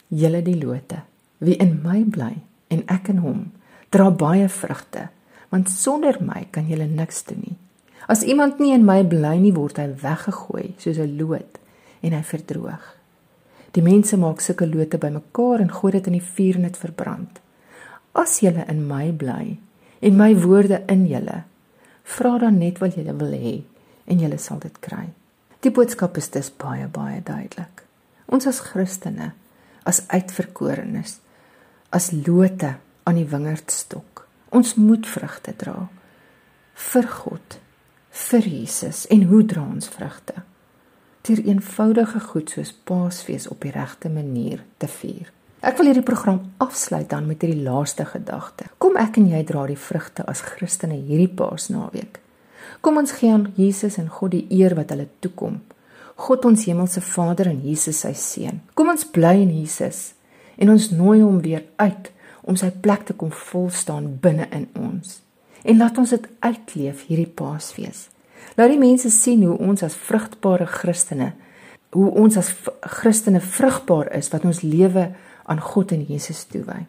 Julle 0.08 0.40
die 0.42 0.56
lote. 0.58 1.02
Wie 1.44 1.58
in 1.60 1.76
my 1.84 2.02
bly 2.08 2.32
en 2.72 2.82
ek 2.90 3.10
in 3.12 3.20
hom, 3.22 3.44
dra 3.92 4.08
baie 4.10 4.48
vrugte, 4.50 5.08
want 5.52 5.70
sonder 5.70 6.16
my 6.24 6.46
kan 6.50 6.66
julle 6.66 6.88
niks 6.90 7.22
doen 7.28 7.44
nie. 7.44 7.58
As 8.10 8.24
iemand 8.24 8.58
nie 8.60 8.74
in 8.74 8.84
my 8.84 9.02
bly 9.06 9.36
nie, 9.40 9.52
word 9.54 9.78
hy 9.80 9.86
weggegooi 10.02 10.74
soos 10.78 10.98
'n 10.98 11.16
loot 11.18 11.60
en 12.02 12.12
hy 12.12 12.22
verdroog. 12.22 12.84
Die 13.72 13.82
mense 13.82 14.16
maak 14.16 14.40
sulke 14.40 14.66
lote 14.66 14.98
bymekaar 14.98 15.60
en 15.60 15.72
gooi 15.72 15.92
dit 15.92 16.06
in 16.06 16.18
die 16.18 16.28
vuur 16.34 16.56
en 16.56 16.62
dit 16.62 16.76
verbrand. 16.76 17.40
As 18.14 18.40
julle 18.40 18.64
in 18.68 18.86
my 18.86 19.10
bly 19.10 19.58
en 20.04 20.16
my 20.20 20.34
woorde 20.36 20.82
in 20.92 21.06
julle, 21.08 21.42
vra 22.16 22.34
dan 22.42 22.58
net 22.60 22.80
wat 22.82 22.98
julle 22.98 23.14
wil 23.16 23.32
hê 23.32 23.56
en 24.04 24.20
julle 24.20 24.38
sal 24.38 24.60
dit 24.60 24.76
kry. 24.84 25.06
Die 25.64 25.72
boodskap 25.72 26.18
is 26.20 26.28
dus 26.32 26.50
baie 26.52 26.86
baie 26.92 27.22
duidelik. 27.24 27.86
Ons 28.28 28.46
as 28.50 28.60
Christene, 28.66 29.32
as 29.88 30.02
uitverkorenes, 30.12 31.18
as 31.88 32.10
lote 32.12 32.74
aan 33.04 33.20
die 33.20 33.28
wingerdstok. 33.28 34.26
Ons 34.52 34.74
moet 34.76 35.06
vrugte 35.08 35.54
dra 35.56 35.86
vir 36.74 37.06
God, 37.06 37.58
vir 38.10 38.48
Jesus 38.50 39.04
en 39.10 39.28
hoe 39.30 39.44
dra 39.46 39.62
ons 39.62 39.88
vrugte? 39.88 40.42
Deur 41.24 41.40
eenvoudige 41.46 42.20
goed 42.20 42.50
soos 42.52 42.72
Paasfees 42.86 43.46
op 43.48 43.62
die 43.64 43.72
regte 43.72 44.10
manier 44.12 44.64
te 44.82 44.90
vier. 44.90 45.30
Ek 45.64 45.78
wil 45.80 45.88
hierdie 45.88 46.04
program 46.04 46.42
afsluit 46.60 47.06
dan 47.08 47.24
met 47.24 47.40
hierdie 47.40 47.62
laaste 47.64 48.04
gedagte. 48.04 48.66
Kom 48.76 48.98
ek 49.00 49.16
en 49.16 49.30
jy 49.32 49.38
dra 49.48 49.62
die 49.64 49.78
vrugte 49.80 50.26
as 50.28 50.42
Christene 50.44 50.98
hierdie 50.98 51.30
Paasnaweek. 51.32 52.18
Kom 52.84 53.00
ons 53.00 53.14
gee 53.16 53.32
aan 53.32 53.46
Jesus 53.56 53.96
en 53.96 54.10
God 54.12 54.34
die 54.34 54.42
eer 54.52 54.74
wat 54.76 54.92
hulle 54.92 55.06
toekom. 55.24 55.62
God 56.20 56.44
ons 56.44 56.66
hemelse 56.68 57.00
Vader 57.00 57.48
en 57.48 57.62
Jesus 57.64 58.02
sy 58.04 58.12
seun. 58.12 58.60
Kom 58.76 58.92
ons 58.92 59.06
bly 59.08 59.38
in 59.46 59.54
Jesus 59.56 60.10
en 60.60 60.74
ons 60.74 60.90
nooi 60.92 61.22
hom 61.22 61.40
weer 61.40 61.64
uit 61.80 62.12
om 62.44 62.60
sy 62.60 62.68
plek 62.84 63.08
te 63.08 63.16
kom 63.16 63.32
vol 63.32 63.70
staan 63.72 64.12
binne 64.20 64.50
in 64.52 64.68
ons. 64.76 65.22
En 65.64 65.80
laat 65.80 65.96
ons 65.96 66.12
dit 66.12 66.28
uitleef 66.44 67.06
hierdie 67.08 67.30
Paasfees. 67.40 68.10
Laat 68.60 68.68
die 68.68 68.82
mense 68.84 69.08
sien 69.08 69.46
hoe 69.48 69.56
ons 69.56 69.80
as 69.82 69.96
vrugtbare 69.96 70.68
Christene, 70.68 71.32
hoe 71.94 72.10
ons 72.10 72.36
as 72.36 72.50
Christene 72.98 73.40
vrugbaar 73.40 74.10
is 74.18 74.32
wat 74.32 74.44
ons 74.44 74.64
lewe 74.66 75.08
aan 75.46 75.60
God 75.62 75.92
en 75.94 76.02
Jesus 76.08 76.44
toewy. 76.50 76.82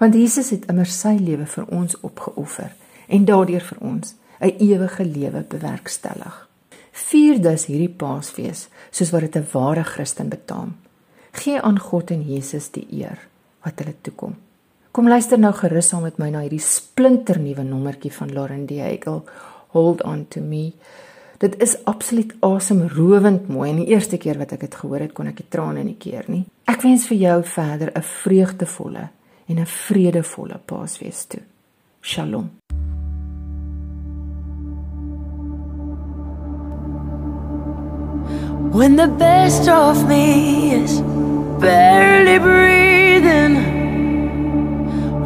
Want 0.00 0.14
Jesus 0.14 0.50
het 0.52 0.66
immer 0.72 0.88
sy 0.88 1.14
lewe 1.16 1.46
vir 1.48 1.68
ons 1.72 1.96
opgeoffer 2.04 2.74
en 3.08 3.24
daardeur 3.24 3.64
vir 3.64 3.78
ons 3.80 4.14
'n 4.40 4.52
ewige 4.60 5.04
lewe 5.04 5.44
bewerkstellig. 5.48 6.48
Vier 6.92 7.40
dus 7.40 7.66
hierdie 7.66 7.92
Paasfees 7.92 8.68
soos 8.90 9.10
wat 9.10 9.20
dit 9.20 9.36
'n 9.36 9.48
ware 9.52 9.84
Christen 9.84 10.28
betaam. 10.28 10.76
Gee 11.32 11.60
aan 11.60 11.78
God 11.78 12.10
en 12.10 12.22
Jesus 12.22 12.70
die 12.70 12.86
eer 12.90 13.18
wat 13.64 13.78
hulle 13.78 13.94
toekom. 14.00 14.36
Kom 14.92 15.08
luister 15.08 15.38
nou 15.38 15.52
gerus 15.52 15.88
saam 15.88 16.02
met 16.02 16.18
my 16.18 16.30
na 16.30 16.40
hierdie 16.40 16.60
splinternuwe 16.60 17.62
nommertjie 17.62 18.12
van 18.12 18.32
Lauren 18.32 18.66
Diegel, 18.66 19.24
Hold 19.76 20.02
on 20.02 20.26
to 20.28 20.40
me. 20.40 20.72
Dit 21.38 21.58
is 21.60 21.84
absoluut 21.84 22.32
asemrowend 22.40 23.48
mooi 23.48 23.70
en 23.70 23.82
die 23.82 23.90
eerste 23.92 24.16
keer 24.16 24.38
wat 24.40 24.54
ek 24.56 24.62
dit 24.64 24.76
gehoor 24.80 25.02
het, 25.04 25.12
kon 25.12 25.28
ek 25.28 25.42
die 25.42 25.50
trane 25.52 25.82
nie 25.84 25.98
keer 26.00 26.24
nie. 26.32 26.46
Ek 26.64 26.80
wens 26.80 27.04
vir 27.10 27.18
jou 27.20 27.42
verder 27.44 27.92
'n 27.92 28.02
vreugdevolle 28.02 29.08
en 29.48 29.58
'n 29.60 29.66
vredevolle 29.66 30.58
Paasfees 30.64 31.26
toe. 31.26 31.42
Shalom. 32.00 32.50
When 38.72 38.96
the 38.96 39.08
best 39.08 39.68
of 39.68 40.06
me 40.08 40.72
is 40.74 41.00
barely 41.60 42.38
breathing, 42.38 43.56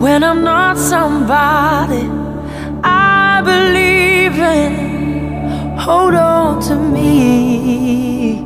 when 0.01 0.23
I'm 0.23 0.43
not 0.43 0.77
somebody 0.79 2.09
I 2.83 3.43
believe 3.45 4.39
in, 4.39 4.90
hold 5.81 6.15
on 6.15 6.61
to 6.61 6.77
me. 6.77 8.43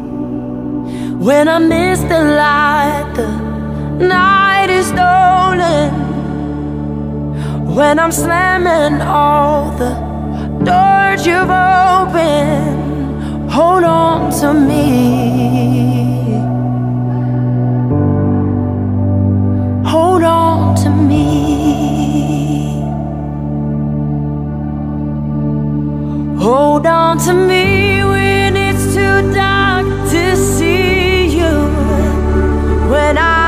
When 1.27 1.49
I 1.49 1.59
miss 1.59 2.01
the 2.01 2.23
light, 2.43 3.13
the 3.17 3.29
night 4.07 4.71
is 4.71 4.87
stolen. 4.87 5.91
When 7.75 7.99
I'm 7.99 8.13
slamming 8.13 9.03
all 9.03 9.73
the 9.77 9.91
doors 10.65 11.27
you've 11.27 11.51
opened, 11.51 13.51
hold 13.51 13.85
on 13.85 14.31
to 14.41 14.55
me. 14.55 16.35
Hold 19.91 20.23
on 20.23 20.77
to 20.83 20.91
me. 20.91 22.74
Hold 26.45 26.85
on 26.85 27.17
to 27.21 27.33
me 27.33 28.05
when 28.05 28.55
it's 28.55 28.93
too 28.93 29.33
dark 29.33 29.87
to 30.11 30.37
see 30.37 31.39
you. 31.39 31.55
When 32.91 33.17
I 33.17 33.44